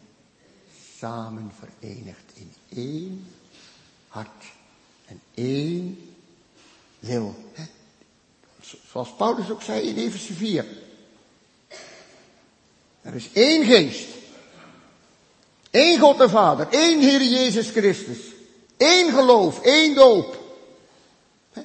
[0.97, 3.27] samen verenigd in één
[4.07, 4.45] hart
[5.05, 6.13] en één
[6.99, 7.35] wil.
[8.91, 10.65] Zoals Paulus ook zei in Efeze 4.
[13.01, 14.24] Er is één geest.
[15.75, 18.17] Eén God de Vader, één Heer Jezus Christus.
[18.77, 20.43] Eén geloof, één doop.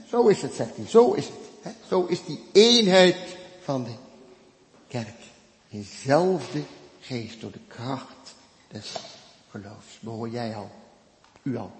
[0.08, 1.74] Zo is het, zegt hij, zo is het.
[1.88, 3.94] Zo is die eenheid van de
[4.88, 5.20] kerk.
[5.68, 6.62] Inzelfde
[7.00, 8.34] geest door de kracht
[8.68, 8.92] des
[9.50, 9.98] geloofs.
[10.00, 10.70] Behoor jij al,
[11.42, 11.72] u al,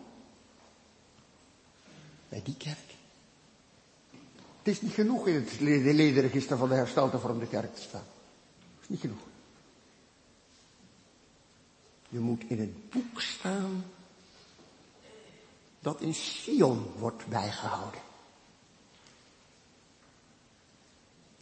[2.29, 2.95] bij die kerk.
[4.63, 8.07] Het is niet genoeg in het ledenregister van de herstelde vorm de kerk te staan.
[8.59, 9.30] Het is niet genoeg.
[12.11, 13.85] Je moet in het boek staan
[15.81, 18.01] dat in Sion wordt bijgehouden.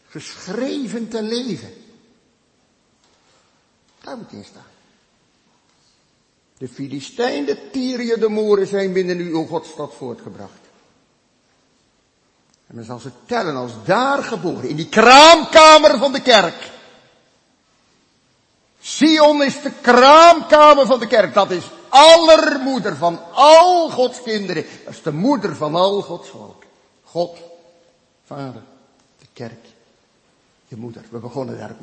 [0.07, 1.73] Geschreven te leven.
[4.01, 4.63] Daar moet in staan.
[6.59, 10.61] De Filistijn, de Tyrië, de Moeren zijn binnen uw Godstad voortgebracht.
[12.67, 16.78] En men zal ze tellen als daar geboren, in die kraamkamer van de kerk.
[18.81, 21.35] Sion is de kraamkamer van de kerk.
[21.35, 24.65] Dat is allermoeder van al Gods kinderen.
[24.85, 26.63] Dat is de moeder van al Gods volk.
[27.05, 27.39] God,
[28.27, 28.63] Vader,
[29.19, 29.67] de kerk,
[30.67, 31.05] je moeder.
[31.11, 31.77] We begonnen daar.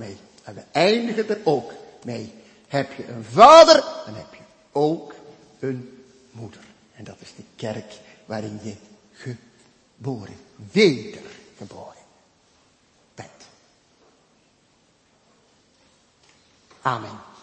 [0.44, 1.72] En we eindigen er ook
[2.04, 2.34] mee.
[2.68, 5.14] Heb je een vader, dan heb je ook
[5.60, 6.62] een moeder.
[6.96, 7.94] En dat is de kerk
[8.26, 8.76] waarin je
[9.12, 10.36] geboren,
[10.72, 11.95] wedergeboren
[16.86, 17.35] Amen.